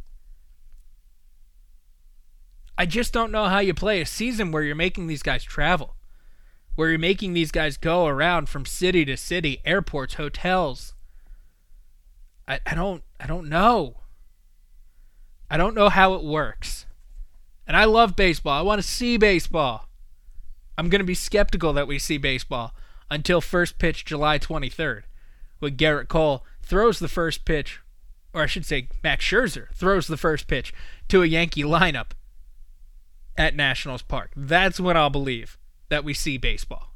I 2.77 2.85
just 2.85 3.13
don't 3.13 3.31
know 3.31 3.45
how 3.45 3.59
you 3.59 3.73
play 3.73 4.01
a 4.01 4.05
season 4.05 4.51
where 4.51 4.63
you're 4.63 4.75
making 4.75 5.07
these 5.07 5.23
guys 5.23 5.43
travel, 5.43 5.95
where 6.75 6.89
you're 6.89 6.99
making 6.99 7.33
these 7.33 7.51
guys 7.51 7.77
go 7.77 8.07
around 8.07 8.49
from 8.49 8.65
city 8.65 9.05
to 9.05 9.17
city, 9.17 9.61
airports, 9.65 10.15
hotels. 10.15 10.93
I, 12.47 12.59
I 12.65 12.75
don't 12.75 13.03
I 13.19 13.27
don't 13.27 13.49
know. 13.49 14.01
I 15.49 15.57
don't 15.57 15.75
know 15.75 15.89
how 15.89 16.13
it 16.13 16.23
works. 16.23 16.86
And 17.67 17.75
I 17.75 17.83
love 17.85 18.15
baseball. 18.15 18.57
I 18.57 18.61
want 18.61 18.81
to 18.81 18.87
see 18.87 19.17
baseball. 19.17 19.89
I'm 20.77 20.89
going 20.89 21.01
to 21.01 21.05
be 21.05 21.13
skeptical 21.13 21.73
that 21.73 21.87
we 21.87 21.99
see 21.99 22.17
baseball 22.17 22.73
until 23.11 23.41
first 23.41 23.77
pitch 23.77 24.05
July 24.05 24.39
23rd, 24.39 25.03
when 25.59 25.75
Gerrit 25.75 26.07
Cole 26.07 26.45
throws 26.61 26.99
the 26.99 27.07
first 27.07 27.45
pitch, 27.45 27.81
or 28.33 28.43
I 28.43 28.45
should 28.45 28.65
say, 28.65 28.87
Max 29.03 29.25
Scherzer 29.25 29.73
throws 29.73 30.07
the 30.07 30.17
first 30.17 30.47
pitch 30.47 30.73
to 31.09 31.23
a 31.23 31.25
Yankee 31.25 31.63
lineup 31.63 32.11
at 33.37 33.55
Nationals 33.55 34.01
Park. 34.01 34.31
That's 34.35 34.79
when 34.79 34.95
I'll 34.95 35.09
believe 35.09 35.57
that 35.89 36.03
we 36.03 36.13
see 36.13 36.37
baseball. 36.37 36.93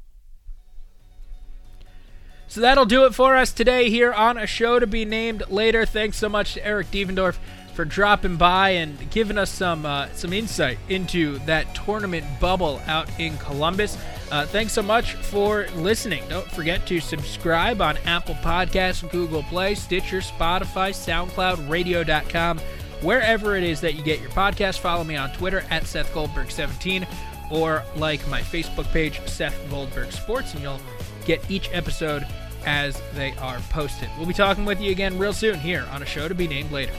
So 2.46 2.60
that'll 2.60 2.84
do 2.84 3.06
it 3.06 3.14
for 3.14 3.34
us 3.34 3.50
today 3.50 3.88
here 3.88 4.12
on 4.12 4.36
a 4.36 4.46
show 4.46 4.78
to 4.78 4.86
be 4.86 5.06
named 5.06 5.44
later. 5.48 5.86
Thanks 5.86 6.18
so 6.18 6.28
much 6.28 6.54
to 6.54 6.66
Eric 6.66 6.90
Devendorf 6.90 7.38
for 7.74 7.84
dropping 7.84 8.36
by 8.36 8.70
and 8.70 9.10
giving 9.10 9.38
us 9.38 9.50
some 9.50 9.86
uh, 9.86 10.08
some 10.14 10.32
insight 10.32 10.78
into 10.88 11.38
that 11.40 11.74
tournament 11.74 12.24
bubble 12.40 12.80
out 12.86 13.08
in 13.18 13.36
Columbus. 13.38 13.96
Uh, 14.30 14.46
thanks 14.46 14.72
so 14.72 14.82
much 14.82 15.14
for 15.14 15.66
listening. 15.76 16.22
Don't 16.28 16.50
forget 16.52 16.86
to 16.86 17.00
subscribe 17.00 17.82
on 17.82 17.98
Apple 18.06 18.34
Podcasts, 18.36 19.08
Google 19.10 19.42
Play, 19.44 19.74
Stitcher, 19.74 20.20
Spotify, 20.20 20.90
SoundCloud, 20.90 21.68
Radio.com, 21.68 22.58
wherever 23.02 23.56
it 23.56 23.62
is 23.62 23.80
that 23.82 23.94
you 23.94 24.02
get 24.02 24.20
your 24.20 24.30
podcast. 24.30 24.78
Follow 24.78 25.04
me 25.04 25.16
on 25.16 25.32
Twitter 25.32 25.64
at 25.70 25.86
Seth 25.86 26.12
Goldberg17 26.14 27.06
or 27.50 27.84
like 27.96 28.26
my 28.28 28.40
Facebook 28.40 28.90
page, 28.92 29.20
Seth 29.26 29.58
Goldberg 29.68 30.10
Sports, 30.12 30.54
and 30.54 30.62
you'll 30.62 30.80
get 31.26 31.50
each 31.50 31.68
episode 31.72 32.26
as 32.64 33.00
they 33.14 33.32
are 33.32 33.58
posted. 33.70 34.08
We'll 34.16 34.26
be 34.26 34.32
talking 34.32 34.64
with 34.64 34.80
you 34.80 34.90
again 34.90 35.18
real 35.18 35.34
soon 35.34 35.58
here 35.58 35.86
on 35.92 36.02
a 36.02 36.06
show 36.06 36.28
to 36.28 36.34
be 36.34 36.48
named 36.48 36.72
later. 36.72 36.92